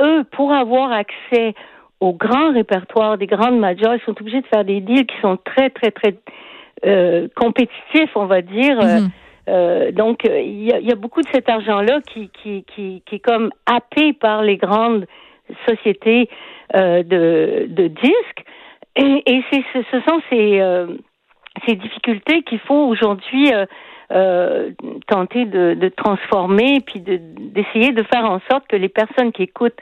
eux, 0.00 0.24
pour 0.32 0.52
avoir 0.52 0.92
accès 0.92 1.54
au 2.00 2.12
grand 2.12 2.52
répertoire 2.52 3.18
des 3.18 3.26
grandes 3.26 3.58
majors, 3.58 3.94
ils 3.94 4.00
sont 4.04 4.18
obligés 4.20 4.40
de 4.40 4.46
faire 4.46 4.64
des 4.64 4.80
deals 4.80 5.06
qui 5.06 5.20
sont 5.20 5.38
très, 5.44 5.70
très, 5.70 5.90
très 5.90 6.16
euh, 6.84 7.28
compétitifs, 7.36 8.10
on 8.14 8.26
va 8.26 8.42
dire. 8.42 8.76
Mhm. 8.76 9.10
Euh, 9.48 9.92
donc, 9.92 10.24
il 10.24 10.64
y, 10.64 10.72
a, 10.72 10.80
y, 10.80 10.90
a, 10.90 10.96
beaucoup 10.96 11.20
de 11.20 11.28
cet 11.28 11.48
argent-là 11.48 12.00
qui, 12.12 12.30
qui, 12.30 12.64
qui, 12.64 13.02
qui 13.06 13.16
est 13.16 13.20
comme 13.20 13.50
happé 13.66 14.14
par 14.14 14.42
les 14.42 14.56
grandes 14.56 15.06
sociétés 15.68 16.28
euh, 16.74 17.02
de, 17.02 17.66
de 17.68 17.88
disques. 17.88 18.44
Et, 18.96 19.22
et 19.26 19.44
ce 19.50 20.00
sont 20.08 20.20
ces, 20.30 20.60
euh, 20.60 20.86
ces 21.66 21.76
difficultés 21.76 22.42
qu'il 22.42 22.58
faut 22.60 22.86
aujourd'hui 22.86 23.52
euh, 23.52 23.66
euh, 24.12 24.70
tenter 25.06 25.44
de, 25.46 25.74
de, 25.74 25.88
transformer, 25.88 26.80
puis 26.80 27.00
d'essayer 27.00 27.92
de, 27.92 28.02
faire 28.02 28.24
en 28.24 28.40
sorte 28.50 28.66
que 28.68 28.76
les 28.76 28.88
personnes 28.88 29.32
qui 29.32 29.44
écoutent 29.44 29.78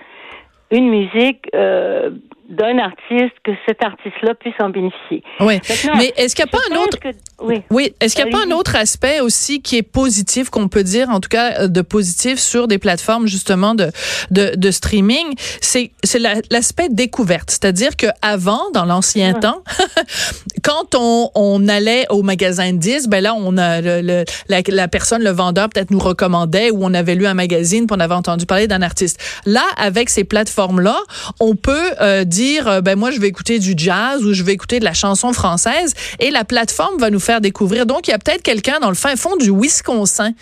une 0.70 0.88
musique 0.88 1.48
euh, 1.54 2.10
d'un 2.52 2.78
artiste, 2.78 3.34
que 3.44 3.52
cet 3.66 3.82
artiste-là 3.82 4.34
puisse 4.34 4.54
en 4.60 4.68
bénéficier. 4.68 5.22
Oui. 5.40 5.58
Mais 5.96 6.12
est-ce 6.16 6.36
qu'il 6.36 6.44
n'y 6.44 6.50
a 6.50 6.52
pas 6.52 6.62
un 6.70 6.76
autre... 6.76 6.98
oui. 7.40 7.62
oui. 7.70 7.94
Est-ce 8.00 8.14
qu'il 8.14 8.24
n'y 8.26 8.30
a 8.30 8.38
pas 8.38 8.44
un 8.44 8.50
autre 8.50 8.76
aspect 8.76 9.20
aussi 9.20 9.62
qui 9.62 9.78
est 9.78 9.82
positif, 9.82 10.50
qu'on 10.50 10.68
peut 10.68 10.84
dire, 10.84 11.08
en 11.08 11.20
tout 11.20 11.30
cas, 11.30 11.62
euh, 11.62 11.68
de 11.68 11.80
positif 11.80 12.38
sur 12.38 12.68
des 12.68 12.76
plateformes, 12.78 13.26
justement, 13.26 13.74
de, 13.74 13.90
de, 14.30 14.52
de 14.54 14.70
streaming? 14.70 15.34
C'est, 15.62 15.92
c'est 16.04 16.18
l'aspect 16.50 16.90
découverte. 16.90 17.50
C'est-à-dire 17.50 17.96
qu'avant, 17.96 18.70
dans 18.74 18.84
l'ancien 18.84 19.32
temps, 19.32 19.64
quand 20.62 20.94
on, 20.94 21.30
on 21.34 21.68
allait 21.68 22.04
au 22.10 22.22
magasin 22.22 22.74
de 22.74 22.78
disques, 22.78 23.08
ben 23.08 23.22
là, 23.22 23.34
on 23.34 23.56
a 23.56 23.80
le, 23.80 24.24
la, 24.48 24.60
la, 24.68 24.88
personne, 24.88 25.22
le 25.22 25.30
vendeur, 25.30 25.70
peut-être 25.70 25.90
nous 25.90 25.98
recommandait 25.98 26.70
ou 26.70 26.84
on 26.84 26.92
avait 26.92 27.14
lu 27.14 27.26
un 27.26 27.34
magazine 27.34 27.86
puis 27.86 27.96
on 27.96 28.00
avait 28.00 28.14
entendu 28.14 28.44
parler 28.44 28.68
d'un 28.68 28.82
artiste. 28.82 29.18
Là, 29.46 29.64
avec 29.78 30.10
ces 30.10 30.24
plateformes-là, 30.24 30.98
on 31.40 31.56
peut 31.56 31.92
euh, 32.02 32.24
dire, 32.24 32.41
euh, 32.66 32.80
ben 32.80 32.98
moi, 32.98 33.10
je 33.10 33.20
vais 33.20 33.28
écouter 33.28 33.58
du 33.58 33.74
jazz 33.76 34.24
ou 34.24 34.32
je 34.32 34.42
vais 34.42 34.52
écouter 34.52 34.78
de 34.80 34.84
la 34.84 34.92
chanson 34.92 35.32
française 35.32 35.94
et 36.20 36.30
la 36.30 36.44
plateforme 36.44 36.98
va 36.98 37.10
nous 37.10 37.20
faire 37.20 37.40
découvrir. 37.40 37.86
Donc, 37.86 38.08
il 38.08 38.10
y 38.10 38.14
a 38.14 38.18
peut-être 38.18 38.42
quelqu'un 38.42 38.80
dans 38.80 38.88
le 38.88 38.94
fin 38.94 39.16
fond 39.16 39.36
du 39.36 39.50
Wisconsin 39.50 40.32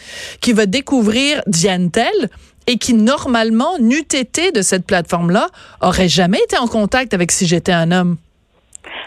qui 0.41 0.53
va 0.53 0.67
découvrir 0.67 1.43
Diantel 1.47 2.29
et 2.67 2.77
qui, 2.77 2.95
normalement, 2.95 3.79
n'eût 3.79 4.07
été 4.13 4.53
de 4.53 4.63
cette 4.63 4.87
plateforme-là, 4.87 5.49
aurait 5.81 6.09
jamais 6.09 6.39
été 6.39 6.57
en 6.59 6.67
contact 6.67 7.15
avec 7.15 7.33
Si 7.33 7.47
j'étais 7.47 7.73
un 7.73 7.91
homme. 7.91 8.17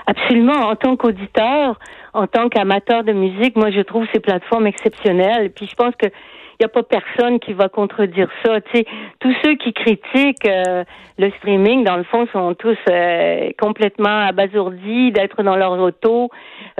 Absolument. 0.05 0.69
En 0.69 0.75
tant 0.75 0.95
qu'auditeur, 0.97 1.79
en 2.13 2.27
tant 2.27 2.49
qu'amateur 2.49 3.03
de 3.03 3.13
musique, 3.13 3.55
moi, 3.55 3.71
je 3.71 3.81
trouve 3.81 4.05
ces 4.13 4.19
plateformes 4.19 4.67
exceptionnelles. 4.67 5.51
Puis 5.55 5.67
je 5.67 5.75
pense 5.75 5.93
que 5.95 6.07
il 6.53 6.63
n'y 6.63 6.65
a 6.65 6.69
pas 6.69 6.83
personne 6.83 7.39
qui 7.39 7.53
va 7.53 7.69
contredire 7.69 8.29
ça. 8.45 8.59
Tous 9.19 9.35
ceux 9.43 9.55
qui 9.55 9.73
critiquent 9.73 10.47
euh, 10.47 10.83
le 11.17 11.29
streaming, 11.37 11.83
dans 11.83 11.97
le 11.97 12.03
fond, 12.03 12.27
sont 12.31 12.53
tous 12.53 12.77
euh, 12.89 13.51
complètement 13.59 14.27
abasourdis 14.27 15.11
d'être 15.11 15.41
dans 15.43 15.55
leur 15.55 15.79
auto, 15.79 16.29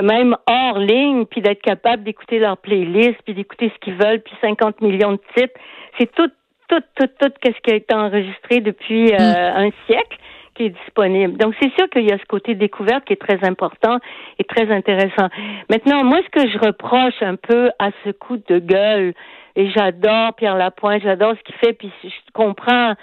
même 0.02 0.36
hors 0.48 0.80
ligne, 0.80 1.26
puis 1.26 1.42
d'être 1.42 1.62
capable 1.62 2.04
d'écouter 2.04 2.40
leur 2.40 2.58
playlist, 2.58 3.18
puis 3.26 3.34
d'écouter 3.34 3.72
ce 3.74 3.80
qu'ils 3.80 3.96
veulent, 3.96 4.22
puis 4.22 4.36
50 4.42 4.82
millions 4.82 5.14
de 5.14 5.22
titres. 5.36 5.60
C'est 6.00 6.12
tout, 6.14 6.30
tout, 6.68 6.82
tout, 6.96 7.10
tout, 7.20 7.32
qu'est-ce 7.42 7.60
qui 7.62 7.72
a 7.72 7.76
été 7.76 7.96
enregistré 7.96 8.62
depuis 8.62 9.12
euh, 9.14 9.18
mm. 9.18 9.58
un 9.58 9.70
siècle 9.88 10.18
qui 10.56 10.66
est 10.66 10.70
disponible. 10.70 11.38
Donc, 11.38 11.56
c'est 11.60 11.72
sûr 11.74 11.90
qu'il 11.90 12.04
y 12.04 12.12
a 12.12 12.18
ce 12.18 12.26
côté 12.26 12.56
découverte 12.56 13.06
qui 13.06 13.14
est 13.14 13.22
très 13.22 13.44
important 13.44 13.98
et 14.38 14.44
très 14.44 14.72
intéressant. 14.72 15.30
Maintenant, 15.70 16.04
moi, 16.04 16.20
ce 16.24 16.30
que 16.30 16.48
je 16.48 16.58
reproche 16.60 17.22
un 17.22 17.36
peu 17.36 17.72
à 17.80 17.90
ce 18.04 18.12
coup 18.12 18.38
de 18.38 18.60
gueule, 18.60 19.14
et 19.56 19.70
j'adore 19.70 20.34
Pierre 20.36 20.58
Lapointe, 20.58 21.02
j'adore 21.04 21.36
ce 21.38 21.44
qu'il 21.44 21.56
fait, 21.56 21.74
puis 21.74 21.92
je 22.04 22.10
comprends 22.34 22.96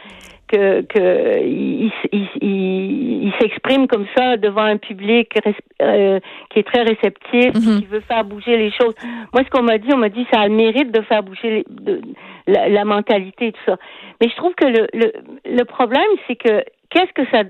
que, 0.51 0.83
que 0.83 1.43
il, 1.45 1.93
il, 2.13 2.29
il, 2.43 3.33
s'exprime 3.41 3.87
comme 3.87 4.07
ça 4.17 4.37
devant 4.37 4.65
un 4.65 4.79
public 4.79 5.33
euh, 5.81 6.19
qui 6.51 6.59
est 6.59 6.63
très 6.65 6.83
réceptif, 6.83 7.55
mhm. 7.55 7.81
qui 7.81 7.87
veut 7.87 8.01
faire 8.01 8.25
bouger 8.25 8.57
les 8.57 8.73
choses. 8.73 8.95
Moi, 9.33 9.45
ce 9.45 9.51
qu'on 9.51 9.63
m'a 9.63 9.79
dit, 9.79 9.93
on 9.93 9.99
m'a 9.99 10.09
dit 10.09 10.27
ça 10.33 10.41
a 10.41 10.49
le 10.49 10.55
mérite 10.55 10.91
de 10.91 11.03
faire 11.03 11.23
bouger 11.23 11.65
de, 11.69 12.01
la, 12.49 12.69
la, 12.69 12.85
mentalité 12.85 13.49
et 13.49 13.53
tout 13.53 13.61
ça. 13.65 13.77
Mais 14.21 14.29
je 14.29 14.37
trouve 14.37 14.55
que 14.55 14.67
le, 14.67 14.89
le, 14.93 15.13
le 15.45 15.65
problème, 15.65 16.03
c'est 16.27 16.37
que 16.37 16.65
qu'est-ce 16.91 17.13
que 17.13 17.31
ça 17.31 17.45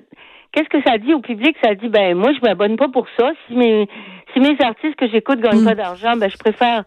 qu'est-ce 0.53 0.69
que 0.69 0.83
ça 0.87 0.99
dit 0.99 1.15
au 1.15 1.21
public? 1.21 1.57
Ça 1.65 1.75
dit 1.75 1.89
ben 1.89 2.15
moi 2.15 2.33
je 2.35 2.41
m'abonne 2.47 2.77
pas 2.77 2.89
pour 2.89 3.07
ça. 3.19 3.31
Si 3.47 3.55
mes 3.55 3.89
si 4.35 4.41
mes 4.41 4.57
artistes 4.63 4.97
que 4.97 5.09
j'écoute 5.09 5.41
gagnent 5.41 5.65
pas 5.65 5.73
mm. 5.73 5.79
d'argent, 5.79 6.17
ben 6.17 6.29
je 6.29 6.37
préfère 6.37 6.85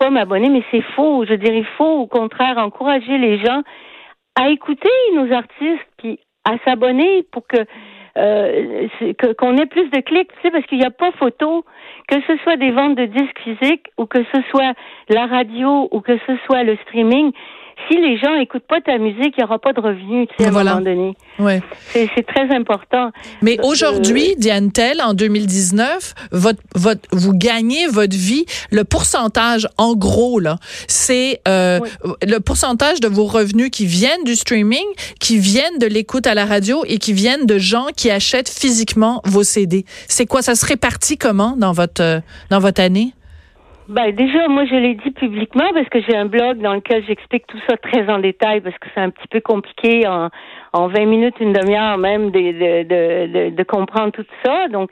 pas 0.00 0.10
m'abonner. 0.10 0.48
Mais 0.48 0.64
c'est 0.72 0.84
faux. 0.96 1.24
Je 1.24 1.34
dirais 1.34 1.64
faux. 1.76 2.00
Au 2.00 2.06
contraire, 2.08 2.58
encourager 2.58 3.18
les 3.18 3.38
gens 3.38 3.62
à 4.34 4.48
écouter 4.48 4.88
nos 5.14 5.32
artistes 5.32 5.86
puis 5.98 6.18
à 6.44 6.56
s'abonner 6.64 7.24
pour 7.30 7.46
que 7.46 7.58
euh, 8.16 8.88
qu'on 9.38 9.56
ait 9.56 9.66
plus 9.66 9.88
de 9.90 10.00
clics, 10.00 10.32
tu 10.32 10.40
sais, 10.42 10.50
parce 10.50 10.66
qu'il 10.66 10.78
n'y 10.78 10.84
a 10.84 10.90
pas 10.90 11.12
photo, 11.12 11.64
que 12.08 12.16
ce 12.26 12.36
soit 12.38 12.56
des 12.56 12.72
ventes 12.72 12.96
de 12.96 13.04
disques 13.04 13.38
physiques 13.38 13.86
ou 13.98 14.06
que 14.06 14.24
ce 14.34 14.42
soit 14.50 14.74
la 15.08 15.26
radio 15.26 15.88
ou 15.92 16.00
que 16.00 16.18
ce 16.26 16.36
soit 16.46 16.64
le 16.64 16.76
streaming, 16.78 17.30
si 17.90 17.98
les 17.98 18.18
gens 18.18 18.34
écoutent 18.36 18.66
pas 18.68 18.80
ta 18.80 18.98
musique, 18.98 19.34
il 19.36 19.38
n'y 19.38 19.44
aura 19.44 19.58
pas 19.58 19.72
de 19.72 19.80
revenus, 19.80 20.28
tu 20.28 20.34
sais, 20.38 20.44
à 20.44 20.48
un 20.48 20.64
moment 20.64 20.80
donné. 20.80 21.14
Ouais. 21.38 21.60
C'est 21.92 22.26
très 22.26 22.54
important. 22.54 23.10
Mais 23.42 23.58
aujourd'hui, 23.62 24.34
Diane 24.38 24.70
Tell, 24.70 25.00
en 25.02 25.14
2019, 25.14 26.14
votre, 26.30 26.60
votre, 26.74 27.08
vous 27.12 27.32
gagnez 27.34 27.86
votre 27.88 28.16
vie. 28.16 28.44
Le 28.70 28.84
pourcentage, 28.84 29.66
en 29.76 29.94
gros, 29.94 30.38
là, 30.38 30.58
c'est 30.86 31.40
euh, 31.48 31.80
le 32.22 32.38
pourcentage 32.38 33.00
de 33.00 33.08
vos 33.08 33.26
revenus 33.26 33.70
qui 33.70 33.86
viennent 33.86 34.24
du 34.24 34.36
streaming, 34.36 34.86
qui 35.18 35.38
viennent 35.38 35.78
de 35.78 35.86
l'écoute 35.86 36.26
à 36.26 36.34
la 36.34 36.46
radio 36.46 36.84
et 36.86 36.98
qui 36.98 37.12
viennent 37.12 37.46
de 37.46 37.58
gens 37.58 37.86
qui 37.96 38.10
achètent 38.10 38.48
physiquement 38.48 39.20
vos 39.24 39.42
CD. 39.42 39.84
C'est 40.06 40.26
quoi? 40.26 40.42
Ça 40.42 40.54
se 40.54 40.66
répartit 40.66 41.18
comment 41.18 41.56
dans 41.56 41.72
votre, 41.72 42.02
euh, 42.02 42.20
dans 42.50 42.60
votre 42.60 42.80
année? 42.80 43.14
Ben 43.90 44.14
déjà, 44.14 44.46
moi 44.46 44.64
je 44.66 44.76
l'ai 44.76 44.94
dit 44.94 45.10
publiquement 45.10 45.68
parce 45.74 45.88
que 45.88 46.00
j'ai 46.00 46.16
un 46.16 46.26
blog 46.26 46.58
dans 46.58 46.74
lequel 46.74 47.04
j'explique 47.06 47.44
tout 47.48 47.58
ça 47.68 47.76
très 47.76 48.08
en 48.08 48.20
détail 48.20 48.60
parce 48.60 48.78
que 48.78 48.86
c'est 48.94 49.00
un 49.00 49.10
petit 49.10 49.26
peu 49.26 49.40
compliqué 49.40 50.06
en, 50.06 50.28
en 50.72 50.88
20 50.88 51.06
minutes, 51.06 51.34
une 51.40 51.52
demi-heure 51.52 51.98
même 51.98 52.30
de, 52.30 52.40
de, 52.40 52.82
de, 52.84 53.50
de, 53.50 53.62
comprendre 53.64 54.12
tout 54.12 54.24
ça. 54.44 54.68
Donc, 54.68 54.90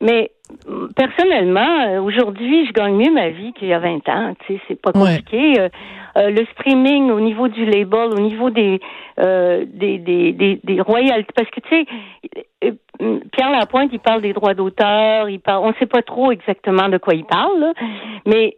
mais 0.00 0.32
personnellement, 0.96 2.02
aujourd'hui, 2.04 2.66
je 2.66 2.72
gagne 2.72 2.96
mieux 2.96 3.12
ma 3.12 3.28
vie 3.30 3.52
qu'il 3.52 3.68
y 3.68 3.72
a 3.72 3.78
20 3.78 4.08
ans. 4.08 4.34
Tu 4.46 4.54
sais, 4.54 4.60
c'est 4.68 4.80
pas 4.80 4.92
compliqué. 4.92 5.60
Euh, 5.60 5.68
euh, 6.18 6.30
le 6.30 6.44
streaming 6.52 7.10
au 7.10 7.20
niveau 7.20 7.48
du 7.48 7.64
label, 7.64 8.10
au 8.12 8.20
niveau 8.20 8.50
des 8.50 8.80
euh, 9.18 9.64
des, 9.66 9.98
des, 9.98 10.32
des, 10.32 10.60
des 10.62 10.80
royalties, 10.80 11.32
parce 11.34 11.48
que 11.50 11.60
tu 11.60 11.86
sais, 12.60 12.74
Pierre 13.32 13.50
Lapointe, 13.50 13.90
il 13.92 13.98
parle 13.98 14.20
des 14.20 14.32
droits 14.32 14.54
d'auteur, 14.54 15.28
il 15.28 15.40
parle, 15.40 15.64
on 15.64 15.72
sait 15.74 15.86
pas 15.86 16.02
trop 16.02 16.30
exactement 16.30 16.88
de 16.88 16.98
quoi 16.98 17.14
il 17.14 17.24
parle, 17.24 17.72
mais 18.26 18.56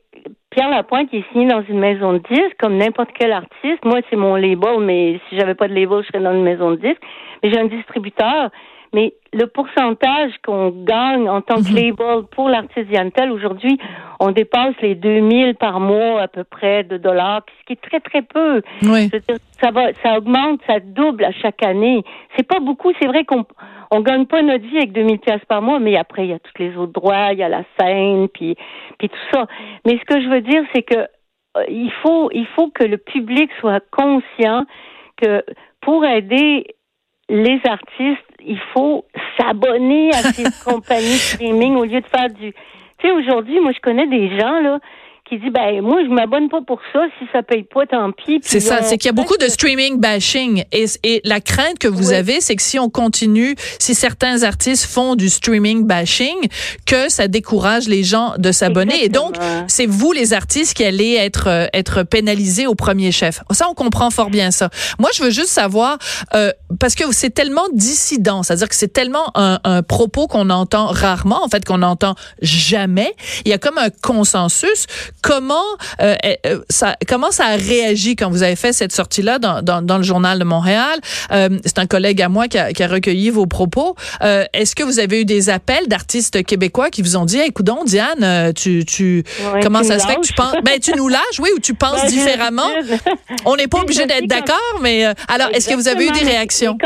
Pierre 0.54 0.70
Lapointe 0.70 1.12
est 1.12 1.24
signé 1.32 1.48
dans 1.48 1.62
une 1.62 1.80
maison 1.80 2.12
de 2.12 2.18
disques 2.18 2.56
comme 2.60 2.76
n'importe 2.76 3.10
quel 3.18 3.32
artiste. 3.32 3.84
Moi, 3.84 4.02
c'est 4.08 4.14
mon 4.14 4.36
label, 4.36 4.78
mais 4.78 5.18
si 5.28 5.36
j'avais 5.36 5.56
pas 5.56 5.66
de 5.66 5.74
label, 5.74 6.02
je 6.02 6.06
serais 6.06 6.22
dans 6.22 6.32
une 6.32 6.44
maison 6.44 6.70
de 6.70 6.76
disques. 6.76 7.02
Mais 7.42 7.50
j'ai 7.50 7.58
un 7.58 7.66
distributeur. 7.66 8.50
Mais 8.94 9.12
le 9.32 9.46
pourcentage 9.46 10.32
qu'on 10.46 10.70
gagne 10.70 11.28
en 11.28 11.40
tant 11.40 11.56
que 11.56 11.68
mhm. 11.68 11.74
label 11.74 12.22
pour 12.30 12.48
l'artiste 12.48 12.88
Yantel, 12.90 13.32
aujourd'hui, 13.32 13.76
on 14.20 14.30
dépasse 14.30 14.74
les 14.80 14.94
2000 14.94 15.56
par 15.56 15.80
mois 15.80 16.22
à 16.22 16.28
peu 16.28 16.44
près 16.44 16.84
de 16.84 16.96
dollars, 16.96 17.42
ce 17.60 17.66
qui 17.66 17.72
est 17.72 17.82
très, 17.82 17.98
très 17.98 18.22
peu. 18.22 18.62
Oui. 18.84 19.10
ça 19.60 19.72
va, 19.72 19.92
ça 20.02 20.16
augmente, 20.16 20.60
ça 20.68 20.78
double 20.78 21.24
à 21.24 21.32
chaque 21.32 21.64
année. 21.64 22.04
C'est 22.36 22.46
pas 22.46 22.60
beaucoup. 22.60 22.92
C'est 23.00 23.08
vrai 23.08 23.24
qu'on 23.24 23.44
on 23.90 24.00
gagne 24.00 24.26
pas 24.26 24.42
notre 24.42 24.64
vie 24.64 24.76
avec 24.76 24.92
2000 24.92 25.18
pièces 25.18 25.44
par 25.48 25.60
mois, 25.60 25.80
mais 25.80 25.96
après, 25.96 26.24
il 26.24 26.30
y 26.30 26.32
a 26.32 26.38
tous 26.38 26.62
les 26.62 26.76
autres 26.76 26.92
droits, 26.92 27.32
il 27.32 27.38
y 27.38 27.42
a 27.42 27.48
la 27.48 27.64
scène, 27.78 28.28
puis, 28.28 28.56
puis 28.98 29.08
tout 29.08 29.26
ça. 29.32 29.46
Mais 29.84 29.98
ce 29.98 30.04
que 30.04 30.22
je 30.22 30.28
veux 30.28 30.40
dire, 30.40 30.62
c'est 30.72 30.82
que 30.82 30.98
euh, 31.56 31.64
il 31.68 31.92
faut, 32.02 32.30
il 32.32 32.46
faut 32.54 32.70
que 32.70 32.84
le 32.84 32.98
public 32.98 33.50
soit 33.60 33.82
conscient 33.90 34.64
que 35.16 35.44
pour 35.80 36.04
aider 36.04 36.66
les 37.28 37.60
artistes, 37.64 38.33
il 38.46 38.58
faut 38.72 39.04
s'abonner 39.36 40.10
à 40.10 40.22
ces 40.32 40.44
compagnies 40.64 41.18
streaming 41.18 41.76
au 41.76 41.84
lieu 41.84 42.00
de 42.00 42.06
faire 42.06 42.28
du. 42.30 42.52
Tu 42.98 43.08
sais, 43.08 43.12
aujourd'hui, 43.12 43.60
moi, 43.60 43.72
je 43.72 43.80
connais 43.80 44.06
des 44.06 44.38
gens 44.38 44.60
là 44.60 44.78
qui 45.28 45.38
dit 45.38 45.50
ben 45.50 45.80
moi 45.80 45.98
je 46.04 46.12
m'abonne 46.12 46.48
pas 46.50 46.60
pour 46.66 46.80
ça 46.92 47.00
si 47.18 47.24
ça 47.32 47.42
paye 47.42 47.62
pas 47.62 47.86
tant 47.86 48.12
pis. 48.12 48.40
C'est 48.42 48.60
ça, 48.60 48.82
c'est 48.82 48.98
qu'il 48.98 49.06
y 49.06 49.10
a 49.10 49.12
beaucoup 49.12 49.38
de 49.38 49.48
streaming 49.48 49.98
bashing 49.98 50.64
et, 50.70 50.84
et 51.02 51.22
la 51.24 51.40
crainte 51.40 51.78
que 51.78 51.88
vous 51.88 52.12
avez 52.12 52.40
c'est 52.40 52.56
que 52.56 52.62
si 52.62 52.78
on 52.78 52.90
continue, 52.90 53.56
si 53.78 53.94
certains 53.94 54.42
artistes 54.42 54.84
font 54.84 55.14
du 55.14 55.30
streaming 55.30 55.86
bashing, 55.86 56.36
que 56.86 57.08
ça 57.08 57.26
décourage 57.26 57.88
les 57.88 58.04
gens 58.04 58.34
de 58.36 58.52
s'abonner 58.52 59.02
et 59.02 59.08
donc 59.08 59.36
c'est 59.66 59.86
vous 59.86 60.12
les 60.12 60.34
artistes 60.34 60.74
qui 60.74 60.84
allez 60.84 61.14
être 61.14 61.48
euh, 61.48 61.66
être 61.72 62.02
pénalisés 62.02 62.66
au 62.66 62.74
premier 62.74 63.10
chef. 63.10 63.40
Ça 63.50 63.66
on 63.70 63.74
comprend 63.74 64.10
fort 64.10 64.30
bien 64.30 64.50
ça. 64.50 64.68
Moi 64.98 65.08
je 65.14 65.22
veux 65.22 65.30
juste 65.30 65.48
savoir 65.48 65.98
euh, 66.34 66.50
parce 66.78 66.94
que 66.94 67.04
c'est 67.12 67.30
tellement 67.30 67.66
dissident, 67.72 68.42
c'est-à-dire 68.42 68.68
que 68.68 68.74
c'est 68.74 68.92
tellement 68.92 69.30
un, 69.34 69.58
un 69.64 69.82
propos 69.82 70.26
qu'on 70.26 70.50
entend 70.50 70.86
rarement 70.86 71.42
en 71.42 71.48
fait 71.48 71.64
qu'on 71.64 71.78
n'entend 71.78 72.14
jamais. 72.42 73.14
Il 73.46 73.50
y 73.50 73.54
a 73.54 73.58
comme 73.58 73.78
un 73.78 73.88
consensus 74.02 74.86
Comment 75.24 75.54
euh, 76.02 76.14
euh, 76.46 76.60
ça 76.68 76.96
comment 77.08 77.30
ça 77.30 77.46
a 77.46 77.56
réagi 77.56 78.14
quand 78.14 78.28
vous 78.30 78.42
avez 78.42 78.56
fait 78.56 78.72
cette 78.72 78.92
sortie 78.92 79.22
là 79.22 79.38
dans, 79.38 79.62
dans, 79.62 79.80
dans 79.80 79.96
le 79.96 80.02
journal 80.02 80.38
de 80.38 80.44
Montréal? 80.44 80.98
Euh, 81.32 81.48
C'est 81.64 81.78
un 81.78 81.86
collègue 81.86 82.20
à 82.20 82.28
moi 82.28 82.46
qui 82.46 82.58
a, 82.58 82.72
qui 82.72 82.82
a 82.82 82.88
recueilli 82.88 83.30
vos 83.30 83.46
propos. 83.46 83.96
Euh, 84.22 84.44
Est-ce 84.52 84.76
que 84.76 84.82
vous 84.82 84.98
avez 84.98 85.22
eu 85.22 85.24
des 85.24 85.48
appels 85.48 85.88
d'artistes 85.88 86.44
québécois 86.44 86.90
qui 86.90 87.00
vous 87.02 87.16
ont 87.16 87.24
dit, 87.24 87.40
écoute 87.40 87.64
donc 87.64 87.86
Diane, 87.86 88.22
euh, 88.22 88.52
tu 88.52 88.84
tu 88.84 89.24
comment 89.62 89.82
ça 89.82 89.98
se 89.98 90.06
fait 90.06 90.16
que 90.16 90.26
tu 90.26 90.34
penses 90.34 90.56
Ben 90.62 90.78
tu 90.78 90.92
nous 90.94 91.08
lâches, 91.08 91.40
oui, 91.40 91.48
ou 91.56 91.60
tu 91.60 91.74
penses 91.74 92.02
ben, 92.02 92.08
différemment? 92.08 92.68
On 93.46 93.56
n'est 93.56 93.68
pas 93.68 93.80
obligé 93.80 94.06
d'être 94.06 94.26
d'accord, 94.26 94.78
mais 94.82 95.04
alors 95.28 95.48
est-ce 95.54 95.68
que 95.68 95.74
vous 95.74 95.88
avez 95.88 96.06
eu 96.06 96.10
des 96.10 96.24
réactions? 96.24 96.76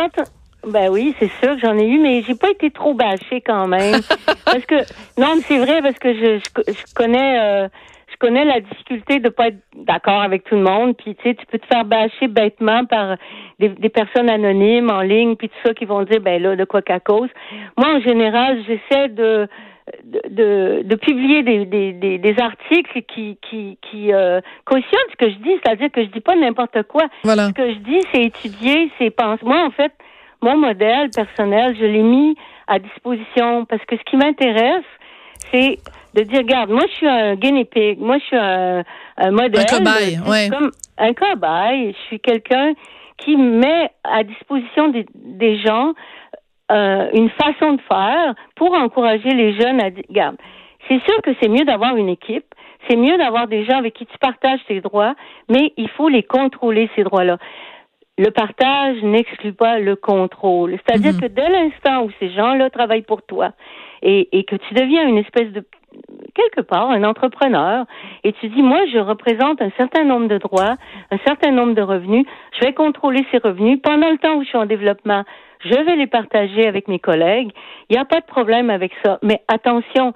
ben 0.67 0.89
oui, 0.91 1.15
c'est 1.19 1.31
sûr 1.41 1.55
que 1.55 1.61
j'en 1.61 1.79
ai 1.79 1.87
eu, 1.87 1.99
mais 1.99 2.23
j'ai 2.23 2.35
pas 2.35 2.51
été 2.51 2.71
trop 2.71 2.95
bâchée 2.95 3.43
quand 3.45 3.67
même. 3.67 4.01
parce 4.45 4.65
que 4.67 4.77
non, 5.19 5.37
mais 5.37 5.43
c'est 5.47 5.59
vrai 5.59 5.81
parce 5.83 5.99
que 5.99 6.13
je, 6.15 6.39
je, 6.67 6.95
connais 6.95 7.39
euh, 7.39 7.69
je 7.69 7.98
connais 8.19 8.45
la 8.45 8.61
difficulté 8.61 9.21
de 9.21 9.29
pas 9.29 9.49
être 9.49 9.59
d'accord 9.75 10.23
avec 10.23 10.45
tout 10.45 10.55
le 10.55 10.63
monde. 10.63 10.97
Puis 10.97 11.15
tu 11.17 11.23
sais, 11.23 11.35
tu 11.35 11.47
peux 11.47 11.59
te 11.59 11.67
faire 11.67 11.85
bâcher 11.85 12.29
bêtement 12.29 12.85
par 12.85 13.17
des, 13.59 13.69
des, 13.69 13.89
personnes 13.89 14.31
anonymes 14.31 14.91
en 14.91 15.01
ligne, 15.01 15.37
puis 15.37 15.49
tout 15.49 15.57
ça 15.65 15.75
qui 15.75 15.85
vont 15.85 16.03
dire 16.03 16.21
ben 16.21 16.43
là 16.43 16.57
de 16.57 16.65
quoi 16.65 16.83
qu'à 16.83 17.01
cause. 17.01 17.31
Moi, 17.77 17.89
en 17.89 18.01
général, 18.01 18.63
j'essaie 18.67 19.09
de 19.09 19.49
de, 20.05 20.83
de, 20.85 20.97
publier 20.97 21.43
des, 21.43 21.65
des, 21.65 22.19
des, 22.19 22.41
articles 22.41 23.03
qui, 23.03 23.39
qui, 23.41 23.79
qui 23.81 24.13
euh, 24.13 24.41
cautionnent 24.67 25.11
ce 25.13 25.17
que 25.17 25.31
je 25.31 25.37
dis, 25.37 25.59
c'est-à-dire 25.63 25.91
que 25.91 26.03
je 26.03 26.09
dis 26.09 26.21
pas 26.21 26.37
n'importe 26.37 26.83
quoi. 26.85 27.05
Voilà. 27.25 27.49
Ce 27.49 27.53
que 27.53 27.71
je 27.73 27.79
dis, 27.79 28.01
c'est 28.13 28.23
étudier, 28.23 28.91
c'est 28.99 29.11
penser. 29.11 29.45
Moi, 29.45 29.65
en 29.65 29.71
fait, 29.71 29.93
mon 30.43 30.57
modèle 30.57 31.11
personnel, 31.11 31.77
je 31.79 31.85
l'ai 31.85 32.03
mis 32.03 32.37
à 32.67 32.79
disposition 32.79 33.65
parce 33.65 33.85
que 33.87 33.97
ce 33.97 34.03
qui 34.05 34.17
m'intéresse, 34.17 34.85
c'est 35.53 35.79
de 36.15 36.23
dire, 36.23 36.39
regarde, 36.39 36.71
moi 36.71 36.83
je 36.91 36.95
suis 36.97 37.09
un 37.09 37.35
guinea 37.35 37.65
pig, 37.65 37.99
moi 37.99 38.19
je 38.19 38.25
suis 38.25 38.37
un, 38.37 39.31
modèle. 39.31 39.61
Un 39.61 39.79
cobaye, 39.79 40.19
ouais. 40.27 40.49
Comme 40.49 40.71
un 40.97 41.13
cobaye, 41.13 41.93
je 41.93 42.07
suis 42.07 42.21
quelqu'un 42.21 42.73
qui 43.19 43.37
met 43.37 43.91
à 44.05 44.23
disposition 44.23 44.89
des, 44.89 45.07
des 45.15 45.59
gens 45.59 45.93
euh, 46.71 47.09
une 47.15 47.31
façon 47.31 47.75
de 47.75 47.81
faire 47.89 48.35
pour 48.55 48.73
encourager 48.75 49.31
les 49.31 49.59
jeunes 49.59 49.81
à 49.81 49.91
dire, 49.91 50.05
regarde, 50.09 50.37
c'est 50.87 51.01
sûr 51.05 51.21
que 51.23 51.31
c'est 51.41 51.49
mieux 51.49 51.65
d'avoir 51.65 51.97
une 51.97 52.09
équipe, 52.09 52.55
c'est 52.89 52.97
mieux 52.97 53.17
d'avoir 53.19 53.49
des 53.49 53.65
gens 53.65 53.79
avec 53.79 53.95
qui 53.95 54.07
tu 54.07 54.19
partages 54.19 54.61
tes 54.69 54.81
droits, 54.81 55.15
mais 55.49 55.73
il 55.77 55.89
faut 55.91 56.09
les 56.09 56.23
contrôler, 56.23 56.89
ces 56.97 57.05
droits-là. 57.05 57.39
Le 58.17 58.31
partage 58.31 59.03
n'exclut 59.03 59.53
pas 59.53 59.79
le 59.79 59.95
contrôle. 59.97 60.77
C'est-à-dire 60.85 61.15
mhm. 61.15 61.21
que 61.21 61.27
dès 61.27 61.49
l'instant 61.49 62.05
où 62.05 62.11
ces 62.19 62.31
gens-là 62.33 62.71
travaillent 62.71 63.03
pour 63.03 63.23
toi, 63.23 63.53
et, 64.03 64.29
et 64.39 64.45
que 64.45 64.57
tu 64.57 64.75
deviens 64.75 65.07
une 65.07 65.19
espèce 65.19 65.51
de 65.53 65.65
quelque 66.35 66.61
part 66.61 66.91
un 66.91 67.05
entrepreneur 67.05 67.85
et 68.25 68.33
tu 68.35 68.49
dis 68.49 68.63
moi 68.63 68.81
je 68.93 68.99
représente 68.99 69.61
un 69.61 69.71
certain 69.77 70.05
nombre 70.05 70.29
de 70.29 70.39
droits, 70.39 70.77
un 71.11 71.19
certain 71.27 71.51
nombre 71.51 71.75
de 71.75 71.83
revenus, 71.83 72.27
je 72.59 72.65
vais 72.65 72.73
contrôler 72.73 73.27
ces 73.31 73.39
revenus. 73.39 73.81
Pendant 73.83 74.11
le 74.11 74.19
temps 74.19 74.37
où 74.37 74.43
je 74.43 74.49
suis 74.49 74.59
en 74.59 74.67
développement, 74.67 75.25
je 75.61 75.75
vais 75.75 75.97
les 75.97 76.07
partager 76.07 76.67
avec 76.67 76.89
mes 76.89 76.99
collègues, 76.99 77.51
il 77.89 77.97
n'y 77.97 77.99
a 77.99 78.05
pas 78.05 78.21
de 78.21 78.27
problème 78.27 78.71
avec 78.71 78.93
ça. 79.05 79.19
Mais 79.23 79.43
attention, 79.49 80.15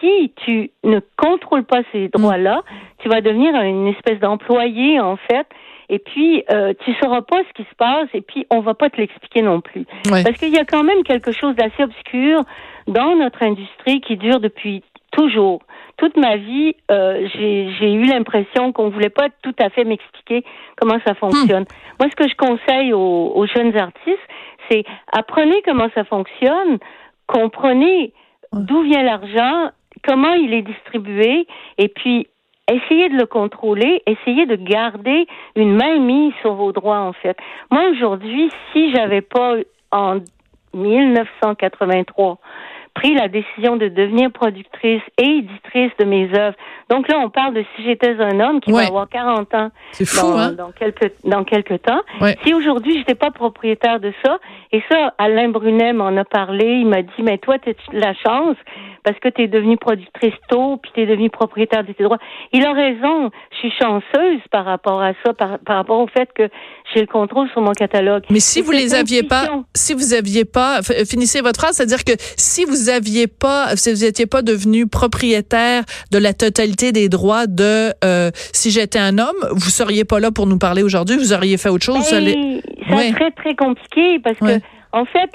si 0.00 0.32
tu 0.44 0.70
ne 0.84 1.00
contrôles 1.16 1.64
pas 1.64 1.80
ces 1.92 2.08
droits-là, 2.08 2.62
tu 2.98 3.08
vas 3.08 3.20
devenir 3.20 3.54
une 3.60 3.88
espèce 3.88 4.20
d'employé 4.20 5.00
en 5.00 5.16
fait 5.16 5.46
et 5.88 5.98
puis 5.98 6.44
euh, 6.50 6.74
tu 6.84 6.92
sauras 6.94 7.22
pas 7.22 7.42
ce 7.48 7.62
qui 7.62 7.68
se 7.68 7.74
passe 7.76 8.08
et 8.12 8.20
puis 8.20 8.46
on 8.50 8.60
va 8.60 8.74
pas 8.74 8.90
te 8.90 8.96
l'expliquer 8.96 9.42
non 9.42 9.60
plus. 9.60 9.86
Parce 10.08 10.36
qu'il 10.38 10.52
y 10.52 10.58
a 10.58 10.64
quand 10.64 10.82
même 10.82 11.02
quelque 11.04 11.32
chose 11.32 11.54
d'assez 11.54 11.82
obscur 11.82 12.40
dans 12.86 13.16
notre 13.16 13.42
industrie 13.42 14.00
qui 14.00 14.16
dure 14.16 14.40
depuis 14.40 14.82
toujours. 15.16 15.62
Toute 15.96 16.16
ma 16.16 16.36
vie, 16.36 16.74
euh, 16.90 17.26
j'ai 17.34 17.92
eu 17.92 18.04
l'impression 18.04 18.72
qu'on 18.72 18.90
voulait 18.90 19.10
pas 19.10 19.28
tout 19.42 19.54
à 19.58 19.70
fait 19.70 19.84
m'expliquer 19.84 20.44
comment 20.76 20.98
ça 21.06 21.14
fonctionne. 21.14 21.62
Hmm. 21.62 22.00
Moi, 22.00 22.10
ce 22.10 22.16
que 22.16 22.28
je 22.28 22.36
conseille 22.36 22.92
aux, 22.92 23.32
aux 23.34 23.46
jeunes 23.46 23.76
artistes, 23.76 24.28
c'est 24.70 24.84
apprenez 25.12 25.62
comment 25.64 25.88
ça 25.94 26.04
fonctionne, 26.04 26.78
comprenez 27.26 28.12
d'où 28.52 28.82
vient 28.82 29.02
l'argent, 29.02 29.70
comment 30.06 30.34
il 30.34 30.52
est 30.52 30.62
distribué, 30.62 31.46
et 31.78 31.88
puis 31.88 32.26
essayez 32.70 33.08
de 33.08 33.16
le 33.16 33.26
contrôler, 33.26 34.02
essayez 34.06 34.44
de 34.44 34.56
garder 34.56 35.26
une 35.54 35.76
main 35.76 35.98
mise 35.98 36.34
sur 36.42 36.54
vos 36.54 36.72
droits, 36.72 37.00
en 37.00 37.12
fait. 37.12 37.36
Moi, 37.70 37.88
aujourd'hui, 37.90 38.50
si 38.72 38.92
j'avais 38.94 39.22
pas 39.22 39.54
en 39.92 40.18
1983 40.74 42.38
pris 42.96 43.14
la 43.14 43.28
décision 43.28 43.76
de 43.76 43.88
devenir 43.88 44.32
productrice 44.32 45.02
et 45.18 45.22
éditrice 45.22 45.92
de 45.98 46.04
mes 46.06 46.30
œuvres. 46.34 46.56
Donc 46.88 47.08
là, 47.08 47.18
on 47.18 47.28
parle 47.28 47.52
de 47.52 47.64
si 47.74 47.84
j'étais 47.84 48.18
un 48.18 48.40
homme 48.40 48.60
qui 48.60 48.72
va 48.72 48.86
avoir 48.86 49.08
40 49.08 49.54
ans 49.54 49.70
dans, 50.16 50.38
hein? 50.38 50.52
dans, 50.52 50.72
quelques, 50.72 51.12
dans 51.24 51.44
quelques 51.44 51.82
temps. 51.82 52.00
Si 52.42 52.54
aujourd'hui, 52.54 52.96
j'étais 52.98 53.14
pas 53.14 53.30
propriétaire 53.30 54.00
de 54.00 54.12
ça, 54.24 54.38
et 54.72 54.82
ça, 54.90 55.14
Alain 55.18 55.50
Brunet 55.50 55.92
m'en 55.92 56.16
a 56.16 56.24
parlé, 56.24 56.64
il 56.80 56.86
m'a 56.86 57.02
dit, 57.02 57.22
mais 57.22 57.36
toi, 57.36 57.58
tu 57.58 57.70
as 57.70 57.74
la 57.92 58.14
chance 58.14 58.56
parce 59.06 59.20
que 59.20 59.28
tu 59.28 59.42
es 59.42 59.46
devenue 59.46 59.76
productrice 59.76 60.34
tôt, 60.48 60.78
puis 60.82 60.90
tu 60.92 61.02
es 61.02 61.06
devenue 61.06 61.30
propriétaire 61.30 61.84
de 61.84 61.92
tes 61.92 62.02
droits. 62.02 62.18
Il 62.52 62.66
a 62.66 62.72
raison. 62.72 63.30
Je 63.52 63.56
suis 63.58 63.72
chanceuse 63.80 64.40
par 64.50 64.64
rapport 64.64 65.00
à 65.00 65.12
ça, 65.24 65.32
par, 65.32 65.60
par 65.60 65.76
rapport 65.76 66.00
au 66.00 66.08
fait 66.08 66.28
que 66.34 66.48
j'ai 66.92 67.02
le 67.02 67.06
contrôle 67.06 67.48
sur 67.50 67.60
mon 67.60 67.70
catalogue. 67.70 68.24
Mais 68.30 68.40
si 68.40 68.62
vous 68.62 68.72
les 68.72 68.96
aviez 68.96 69.22
pas, 69.22 69.62
si 69.76 69.94
vous 69.94 70.12
aviez 70.12 70.44
pas, 70.44 70.80
finissez 71.08 71.40
votre 71.40 71.60
phrase, 71.60 71.76
c'est-à-dire 71.76 72.02
que 72.02 72.14
si 72.36 72.64
vous 72.64 72.88
aviez 72.88 73.28
pas, 73.28 73.76
si 73.76 73.92
vous 73.92 74.04
étiez 74.04 74.26
pas 74.26 74.42
devenu 74.42 74.88
propriétaire 74.88 75.84
de 76.10 76.18
la 76.18 76.34
totalité 76.34 76.90
des 76.90 77.08
droits 77.08 77.46
de 77.46 77.92
euh, 78.04 78.32
si 78.34 78.72
j'étais 78.72 78.98
un 78.98 79.18
homme, 79.18 79.36
vous 79.52 79.70
seriez 79.70 80.04
pas 80.04 80.18
là 80.18 80.32
pour 80.32 80.48
nous 80.48 80.58
parler 80.58 80.82
aujourd'hui, 80.82 81.16
vous 81.16 81.32
auriez 81.32 81.58
fait 81.58 81.68
autre 81.68 81.84
chose. 81.84 82.02
ça 82.02 82.18
serait 82.18 83.12
très 83.12 83.30
très 83.30 83.54
compliqué 83.54 84.18
parce 84.18 84.38
que 84.38 84.60
en 84.96 85.04
fait, 85.04 85.30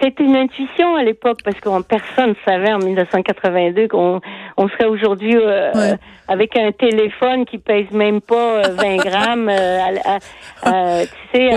c'était 0.00 0.22
une 0.22 0.36
intuition 0.36 0.94
à 0.94 1.02
l'époque 1.02 1.38
parce 1.44 1.58
que 1.58 1.82
personne 1.82 2.30
ne 2.30 2.34
savait 2.46 2.72
en 2.72 2.78
1982 2.78 3.88
qu'on 3.88 4.20
on 4.56 4.68
serait 4.68 4.86
aujourd'hui 4.86 5.34
euh, 5.36 5.96
avec 6.28 6.56
un 6.56 6.70
téléphone 6.70 7.44
qui 7.44 7.58
pèse 7.58 7.90
même 7.90 8.20
pas 8.20 8.62
20 8.62 8.84
euh, 8.84 8.96
grammes, 9.04 9.48
euh, 9.48 11.04
tu 11.32 11.38
sais, 11.38 11.50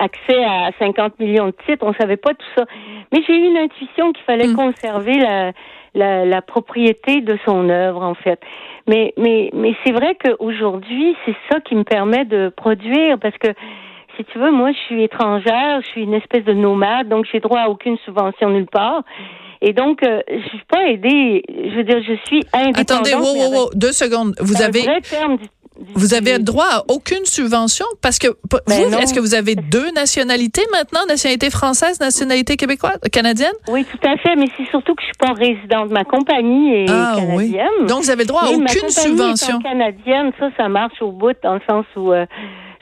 accès 0.00 0.44
à 0.44 0.70
50 0.80 1.20
millions 1.20 1.46
de 1.46 1.54
titres. 1.66 1.86
On 1.86 1.94
savait 1.94 2.16
pas 2.16 2.34
tout 2.34 2.46
ça. 2.56 2.64
Mais 3.12 3.22
j'ai 3.28 3.34
eu 3.34 3.46
une 3.46 3.58
intuition 3.58 4.12
qu'il 4.12 4.24
fallait 4.24 4.48
mm. 4.48 4.56
conserver 4.56 5.20
la, 5.20 5.52
la, 5.94 6.24
la, 6.24 6.42
propriété 6.42 7.20
de 7.20 7.38
son 7.44 7.68
œuvre, 7.68 8.02
en 8.02 8.14
fait. 8.14 8.40
Mais, 8.88 9.14
mais, 9.16 9.50
mais 9.52 9.76
c'est 9.84 9.92
vrai 9.92 10.16
qu'aujourd'hui, 10.16 11.16
c'est 11.24 11.36
ça 11.48 11.60
qui 11.60 11.76
me 11.76 11.84
permet 11.84 12.24
de 12.24 12.48
produire 12.48 13.20
parce 13.20 13.38
que 13.38 13.54
si 14.16 14.24
tu 14.24 14.38
veux, 14.38 14.50
moi, 14.50 14.72
je 14.72 14.78
suis 14.86 15.02
étrangère, 15.02 15.80
je 15.82 15.86
suis 15.88 16.02
une 16.02 16.14
espèce 16.14 16.44
de 16.44 16.52
nomade, 16.52 17.08
donc 17.08 17.26
j'ai 17.30 17.40
droit 17.40 17.60
à 17.60 17.68
aucune 17.68 17.96
subvention 18.04 18.50
nulle 18.50 18.66
part. 18.66 19.02
Et 19.64 19.72
donc, 19.72 20.02
euh, 20.02 20.20
je 20.28 20.48
suis 20.48 20.64
pas 20.68 20.84
aidée. 20.88 21.42
Je 21.48 21.76
veux 21.76 21.84
dire, 21.84 22.02
je 22.02 22.14
suis 22.26 22.44
indépendante. 22.52 22.78
Attendez, 22.78 23.14
wow, 23.14 23.22
wow, 23.22 23.54
wow, 23.54 23.70
deux 23.74 23.92
secondes. 23.92 24.34
Vous 24.40 24.60
avez. 24.60 24.84
vous 25.94 26.14
avez 26.14 26.40
droit 26.40 26.66
à 26.66 26.82
aucune 26.88 27.24
subvention 27.24 27.86
parce 28.02 28.18
que 28.18 28.26
ben 28.50 28.88
vous, 28.88 28.98
est-ce 28.98 29.14
que 29.14 29.20
vous 29.20 29.36
avez 29.36 29.54
deux 29.54 29.92
nationalités 29.92 30.62
maintenant, 30.72 31.06
nationalité 31.06 31.48
française, 31.48 32.00
nationalité 32.00 32.56
québécoise, 32.56 32.98
canadienne? 33.12 33.54
Oui, 33.68 33.84
tout 33.84 34.04
à 34.04 34.16
fait, 34.16 34.34
mais 34.34 34.46
c'est 34.56 34.68
surtout 34.68 34.96
que 34.96 35.02
je 35.02 35.06
suis 35.06 35.18
pas 35.20 35.32
résidente. 35.32 35.90
Ma 35.90 36.04
compagnie 36.04 36.74
est 36.74 36.90
ah, 36.90 37.14
canadienne. 37.16 37.68
Oui. 37.82 37.86
Donc 37.86 38.02
vous 38.02 38.10
avez 38.10 38.24
droit 38.24 38.42
à 38.42 38.50
aucune 38.50 38.88
subvention. 38.88 39.60
canadienne, 39.60 40.32
ça, 40.40 40.50
ça 40.56 40.68
marche 40.68 41.00
au 41.00 41.12
bout 41.12 41.36
dans 41.44 41.54
le 41.54 41.62
sens 41.68 41.86
où 41.94 42.12
euh, 42.12 42.26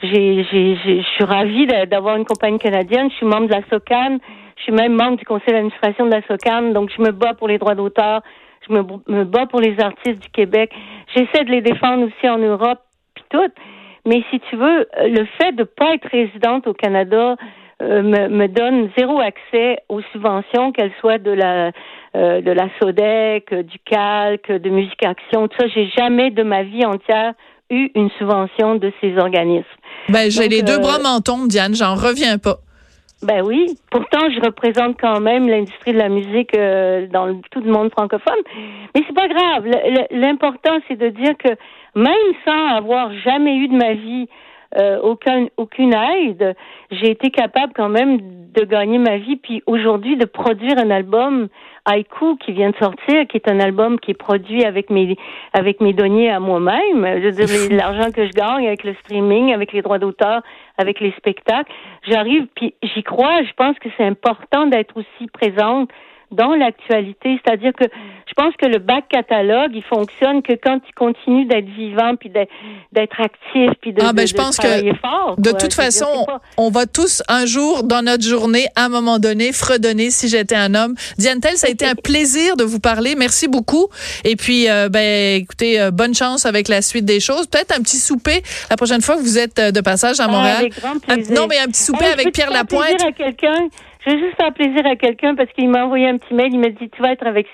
je 0.01 1.01
suis 1.15 1.23
ravie 1.23 1.67
d'avoir 1.87 2.15
une 2.15 2.25
compagnie 2.25 2.59
canadienne. 2.59 3.09
Je 3.11 3.15
suis 3.15 3.25
membre 3.25 3.47
de 3.47 3.53
la 3.53 3.61
SOCAN. 3.69 4.17
Je 4.57 4.63
suis 4.63 4.71
même 4.71 4.93
membre 4.93 5.17
du 5.17 5.25
conseil 5.25 5.53
d'administration 5.53 6.05
de 6.05 6.11
la 6.11 6.21
SOCAN. 6.23 6.71
Donc, 6.73 6.91
je 6.95 7.01
me 7.01 7.11
bats 7.11 7.33
pour 7.33 7.47
les 7.47 7.57
droits 7.57 7.75
d'auteur. 7.75 8.21
Je 8.67 8.73
me, 8.73 8.83
me 9.07 9.23
bats 9.23 9.47
pour 9.47 9.59
les 9.59 9.79
artistes 9.79 10.21
du 10.21 10.29
Québec. 10.29 10.71
J'essaie 11.15 11.43
de 11.45 11.51
les 11.51 11.61
défendre 11.61 12.05
aussi 12.05 12.29
en 12.29 12.37
Europe, 12.37 12.79
puis 13.15 13.23
tout. 13.29 13.51
Mais 14.05 14.23
si 14.29 14.39
tu 14.49 14.55
veux, 14.55 14.87
le 14.99 15.25
fait 15.39 15.51
de 15.53 15.63
pas 15.63 15.93
être 15.93 16.07
résidente 16.09 16.67
au 16.67 16.73
Canada 16.73 17.35
euh, 17.81 18.03
me, 18.03 18.27
me, 18.27 18.47
donne 18.47 18.89
zéro 18.97 19.19
accès 19.19 19.77
aux 19.89 20.01
subventions, 20.11 20.71
qu'elles 20.71 20.93
soient 20.99 21.17
de 21.17 21.31
la 21.31 21.71
euh, 22.13 22.41
de 22.41 22.51
la 22.51 22.67
SODEC, 22.77 23.53
du 23.53 23.79
CALC, 23.85 24.51
de 24.51 24.69
Musique 24.69 25.01
Action, 25.05 25.47
tout 25.47 25.55
ça. 25.57 25.67
J'ai 25.67 25.87
jamais 25.97 26.29
de 26.29 26.43
ma 26.43 26.63
vie 26.63 26.85
entière 26.85 27.33
eu 27.71 27.91
une 27.95 28.09
subvention 28.19 28.75
de 28.75 28.91
ces 29.01 29.17
organismes. 29.17 29.65
Ben, 30.09 30.29
j'ai 30.29 30.47
les 30.47 30.61
deux 30.61 30.77
euh, 30.77 30.79
bras 30.79 30.99
mentons, 30.99 31.45
Diane, 31.47 31.73
j'en 31.73 31.95
reviens 31.95 32.37
pas. 32.37 32.57
Ben 33.23 33.43
oui. 33.43 33.77
Pourtant, 33.91 34.29
je 34.35 34.41
représente 34.41 34.99
quand 34.99 35.19
même 35.19 35.47
l'industrie 35.47 35.93
de 35.93 35.97
la 35.97 36.09
musique 36.09 36.55
euh, 36.55 37.07
dans 37.07 37.39
tout 37.51 37.61
le 37.61 37.71
monde 37.71 37.91
francophone. 37.91 38.41
Mais 38.95 39.03
c'est 39.07 39.15
pas 39.15 39.27
grave. 39.27 39.65
L'important, 40.09 40.79
c'est 40.87 40.97
de 40.97 41.09
dire 41.09 41.33
que 41.37 41.49
même 41.95 42.13
sans 42.45 42.75
avoir 42.75 43.11
jamais 43.23 43.55
eu 43.57 43.67
de 43.67 43.75
ma 43.75 43.93
vie 43.93 44.27
euh, 44.77 44.99
aucun, 45.01 45.47
aucune 45.57 45.93
aide, 45.93 46.55
j'ai 46.91 47.11
été 47.11 47.29
capable 47.29 47.73
quand 47.75 47.89
même 47.89 48.19
de 48.53 48.63
gagner 48.63 48.97
ma 48.97 49.17
vie. 49.17 49.35
Puis 49.35 49.63
aujourd'hui, 49.65 50.15
de 50.17 50.25
produire 50.25 50.77
un 50.77 50.89
album 50.89 51.47
Haïku 51.85 52.37
qui 52.37 52.51
vient 52.51 52.69
de 52.69 52.75
sortir, 52.77 53.27
qui 53.27 53.37
est 53.37 53.49
un 53.49 53.59
album 53.59 53.99
qui 53.99 54.11
est 54.11 54.15
produit 54.15 54.63
avec 54.63 54.89
mes 54.89 55.17
avec 55.53 55.81
mes 55.81 55.93
deniers 55.93 56.29
à 56.29 56.39
moi-même. 56.39 57.05
Je 57.21 57.27
veux 57.27 57.31
dire, 57.31 57.77
l'argent 57.77 58.11
que 58.11 58.25
je 58.25 58.31
gagne 58.31 58.67
avec 58.67 58.83
le 58.83 58.93
streaming, 59.03 59.53
avec 59.53 59.73
les 59.73 59.81
droits 59.81 59.99
d'auteur, 59.99 60.41
avec 60.77 60.99
les 60.99 61.11
spectacles. 61.17 61.71
J'arrive, 62.07 62.47
puis 62.55 62.73
j'y 62.83 63.03
crois. 63.03 63.43
Je 63.43 63.53
pense 63.57 63.77
que 63.79 63.89
c'est 63.97 64.05
important 64.05 64.67
d'être 64.67 64.95
aussi 64.95 65.27
présente 65.33 65.89
dans 66.31 66.55
l'actualité. 66.55 67.39
C'est-à-dire 67.43 67.73
que 67.73 67.85
je 68.31 68.33
pense 68.33 68.53
que 68.55 68.65
le 68.65 68.79
bac 68.79 69.05
catalogue, 69.09 69.71
il 69.73 69.83
fonctionne 69.83 70.41
que 70.41 70.53
quand 70.53 70.79
il 70.87 70.93
continue 70.93 71.45
d'être 71.45 71.67
vivant, 71.67 72.15
puis 72.15 72.29
d'être 72.29 73.19
actif, 73.19 73.71
puis 73.81 73.91
de, 73.91 74.01
ah 74.01 74.13
ben, 74.13 74.25
je 74.25 74.33
pense 74.33 74.57
que 74.57 74.67
fort. 75.01 75.35
De 75.37 75.51
toute 75.51 75.73
façon, 75.73 76.25
on 76.57 76.69
va 76.69 76.85
tous 76.85 77.21
un 77.27 77.45
jour 77.45 77.83
dans 77.83 78.01
notre 78.01 78.23
journée, 78.23 78.67
à 78.75 78.85
un 78.85 78.89
moment 78.89 79.19
donné, 79.19 79.51
fredonner 79.51 80.11
si 80.11 80.29
j'étais 80.29 80.55
un 80.55 80.75
homme. 80.75 80.95
Diane 81.17 81.41
Tell, 81.41 81.57
ça 81.57 81.67
a 81.67 81.69
été 81.69 81.85
un 81.85 81.95
plaisir 81.95 82.55
de 82.55 82.63
vous 82.63 82.79
parler. 82.79 83.15
Merci 83.15 83.49
beaucoup. 83.49 83.89
Et 84.23 84.37
puis, 84.37 84.69
euh, 84.69 84.87
ben, 84.87 85.41
écoutez, 85.41 85.81
euh, 85.81 85.91
bonne 85.91 86.15
chance 86.15 86.45
avec 86.45 86.69
la 86.69 86.81
suite 86.81 87.05
des 87.05 87.19
choses. 87.19 87.47
Peut-être 87.47 87.77
un 87.77 87.81
petit 87.81 87.97
souper 87.97 88.41
la 88.69 88.77
prochaine 88.77 89.01
fois 89.01 89.15
que 89.15 89.21
vous 89.21 89.37
êtes 89.37 89.59
euh, 89.59 89.71
de 89.71 89.81
passage 89.81 90.19
à 90.21 90.25
ah, 90.25 90.27
Montréal. 90.29 90.69
non, 91.31 91.47
mais 91.47 91.59
un 91.59 91.67
petit 91.67 91.83
souper 91.83 92.05
avec 92.05 92.31
Pierre 92.31 92.51
Lapointe. 92.51 93.03
à 93.03 93.11
quelqu'un? 93.11 93.67
Je 94.05 94.11
vais 94.11 94.19
juste 94.19 94.35
faire 94.35 94.53
plaisir 94.53 94.85
à 94.85 94.95
quelqu'un 94.95 95.35
parce 95.35 95.51
qu'il 95.51 95.69
m'a 95.69 95.85
envoyé 95.85 96.07
un 96.07 96.17
petit 96.17 96.33
mail. 96.33 96.53
Il 96.53 96.59
m'a 96.59 96.69
dit 96.69 96.89
tu 96.89 97.01
vas 97.01 97.11
être 97.11 97.25
avec 97.25 97.47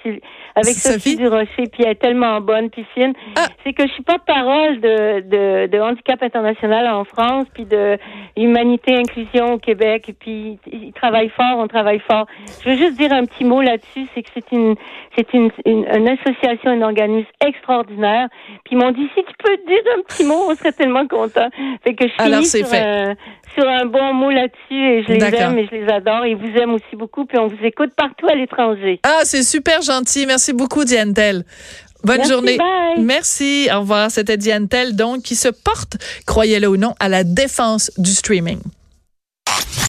avec 0.59 0.75
Sophie, 0.75 1.15
Durocher, 1.17 1.67
puis 1.71 1.83
elle 1.83 1.91
est 1.91 1.95
tellement 1.95 2.39
bonne, 2.41 2.69
puis 2.69 2.85
fine. 2.93 3.13
Ah. 3.35 3.47
C'est 3.63 3.73
que 3.73 3.85
je 3.87 3.91
suis 3.93 4.03
pas 4.03 4.17
parole 4.19 4.79
de, 4.79 5.21
de, 5.21 5.67
de 5.67 5.79
handicap 5.79 6.21
international 6.23 6.87
en 6.87 7.03
France, 7.03 7.45
puis 7.53 7.65
de 7.65 7.97
humanité 8.35 8.95
inclusion 8.95 9.53
au 9.53 9.57
Québec. 9.57 10.09
Et 10.09 10.13
puis 10.13 10.59
ils 10.71 10.93
travaillent 10.93 11.29
fort, 11.29 11.57
on 11.57 11.67
travaille 11.67 11.99
fort. 11.99 12.25
Je 12.63 12.69
veux 12.69 12.77
juste 12.77 12.97
dire 12.97 13.11
un 13.11 13.25
petit 13.25 13.43
mot 13.43 13.61
là-dessus, 13.61 14.07
c'est 14.13 14.23
que 14.23 14.29
c'est 14.33 14.51
une 14.51 14.75
c'est 15.15 15.33
une, 15.33 15.49
une, 15.65 16.07
association, 16.07 16.71
un 16.71 16.81
organisme 16.83 17.29
extraordinaire. 17.45 18.27
Puis 18.63 18.75
ils 18.75 18.77
m'ont 18.77 18.91
dit 18.91 19.09
si 19.15 19.23
tu 19.23 19.33
peux 19.43 19.57
dire 19.67 19.81
un 19.97 20.03
petit 20.03 20.23
mot, 20.23 20.45
on 20.49 20.55
serait 20.55 20.71
tellement 20.71 21.07
content. 21.07 21.49
Fait 21.83 21.95
que 21.95 22.07
je 22.07 22.23
finis 22.23 22.45
sur, 22.45 22.73
Un, 22.73 23.15
sur 23.57 23.67
un 23.67 23.85
bon 23.85 24.13
mot 24.13 24.29
là-dessus 24.29 24.75
et 24.75 25.03
je 25.03 25.13
les 25.13 25.35
aime 25.35 25.57
et 25.57 25.65
je 25.65 25.75
les 25.75 25.89
adore 25.91 26.25
vous 26.37 26.57
aime 26.57 26.73
aussi 26.73 26.95
beaucoup, 26.95 27.25
puis 27.25 27.37
on 27.37 27.47
vous 27.47 27.63
écoute 27.63 27.91
partout 27.95 28.27
à 28.27 28.35
l'étranger. 28.35 28.99
Ah, 29.03 29.21
c'est 29.23 29.43
super 29.43 29.81
gentil. 29.81 30.25
Merci 30.25 30.46
beaucoup, 30.53 30.85
Diane 30.85 31.13
Tell. 31.13 31.45
Bonne 32.03 32.27
journée. 32.27 32.57
Merci. 32.99 33.67
Au 33.73 33.81
revoir. 33.81 34.11
C'était 34.11 34.37
Diane 34.37 34.67
Tell, 34.67 34.95
donc, 34.95 35.23
qui 35.23 35.35
se 35.35 35.49
porte, 35.49 35.97
croyez-le 36.25 36.67
ou 36.67 36.77
non, 36.77 36.95
à 36.99 37.09
la 37.09 37.23
défense 37.23 37.91
du 37.97 38.11
streaming. 38.11 38.59